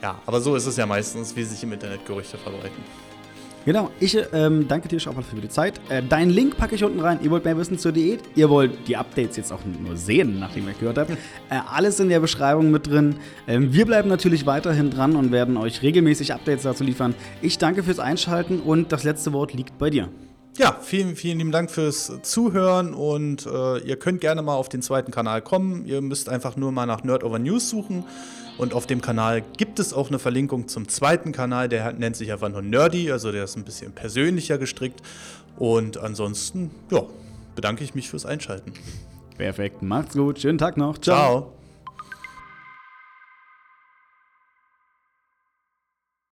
Ja, 0.02 0.19
aber 0.26 0.41
so 0.41 0.56
ist 0.56 0.65
es 0.65 0.78
ja 0.78 0.88
meistens, 0.88 1.36
wie 1.36 1.43
sich 1.43 1.62
im 1.62 1.74
Internet 1.74 2.06
Gerüchte 2.08 2.38
verbreiten. 2.38 2.84
Genau, 3.65 3.89
ich 4.00 4.17
ähm, 4.34 4.67
danke 4.67 4.88
dir 4.88 5.00
schon 5.00 5.15
mal 5.15 5.22
für 5.22 5.36
die 5.36 5.50
Zeit. 5.50 5.80
Äh, 5.89 6.02
deinen 6.02 6.30
Link 6.30 6.58
packe 6.58 6.76
ich 6.76 6.84
unten 6.84 7.00
rein. 7.00 7.19
Ihr 7.22 7.30
wollt 7.30 7.45
mehr 7.45 7.58
wissen 7.58 7.78
zur 7.78 7.91
Diät. 7.91 8.22
Ihr 8.36 8.50
wollt 8.50 8.88
die 8.88 8.95
Updates 8.95 9.38
jetzt 9.38 9.52
auch 9.52 9.60
nur 9.65 9.98
sehen, 9.98 10.39
nachdem 10.39 10.67
ihr 10.67 10.74
gehört 10.74 10.98
habt. 10.98 11.12
Äh, 11.12 11.15
alles 11.72 12.00
in 12.00 12.10
der 12.10 12.19
Beschreibung 12.19 12.72
mit 12.72 12.88
drin. 12.88 13.17
Ähm, 13.48 13.74
wir 13.74 13.86
bleiben 13.86 14.10
natürlich 14.10 14.45
weiterhin 14.45 14.89
dran 14.89 15.15
und 15.15 15.32
werden 15.32 15.58
euch 15.58 15.82
regelmäßig 15.82 16.34
Updates 16.34 16.63
dazu 16.63 16.84
liefern. 16.84 17.15
Ich 17.41 17.58
danke 17.58 17.84
fürs 17.84 18.00
Einschalten 18.00 18.60
und 18.60 18.91
das 18.91 19.04
letzte 19.04 19.34
Wort 19.34 19.54
liegt 19.54 19.78
bei 19.78 19.89
dir. 19.89 20.10
Ja, 20.60 20.78
vielen, 20.82 21.15
vielen 21.15 21.38
lieben 21.38 21.54
Dank 21.54 21.72
fürs 21.72 22.12
Zuhören 22.22 22.93
und 22.93 23.45
äh, 23.45 23.78
ihr 23.78 23.95
könnt 23.95 24.19
gerne 24.19 24.41
mal 24.41 24.56
auf 24.56 24.67
den 24.67 24.82
zweiten 24.82 25.10
Kanal 25.10 25.41
kommen. 25.41 25.86
Ihr 25.86 26.02
müsst 26.02 26.28
einfach 26.28 26.58
nur 26.58 26.74
mal 26.74 26.86
nach 26.86 27.02
Nerd 27.02 27.24
Over 27.24 27.39
News 27.39 27.69
suchen. 27.69 28.04
Und 28.58 28.74
auf 28.74 28.86
dem 28.86 29.00
Kanal 29.00 29.41
gibt 29.56 29.80
es 29.80 29.93
auch 29.93 30.10
eine 30.10 30.19
Verlinkung 30.19 30.67
zum 30.67 30.89
zweiten 30.89 31.32
Kanal, 31.32 31.69
der 31.69 31.93
nennt 31.93 32.17
sich 32.17 32.34
einfach 32.34 32.50
nur 32.50 32.62
Nerdy, 32.62 33.10
also 33.10 33.32
der 33.32 33.45
ist 33.45 33.56
ein 33.56 33.63
bisschen 33.63 33.93
persönlicher 33.93 34.58
gestrickt. 34.58 35.02
Und 35.58 35.98
ansonsten, 35.98 36.72
ja, 36.91 37.04
bedanke 37.56 37.86
ich 37.86 37.95
mich 37.95 38.10
fürs 38.10 38.26
Einschalten. 38.26 38.74
Perfekt, 39.38 39.82
macht's 39.82 40.13
gut, 40.13 40.39
schönen 40.39 40.58
Tag 40.58 40.76
noch. 40.76 40.98
Ciao. 40.98 41.15
Ciao. 41.15 41.59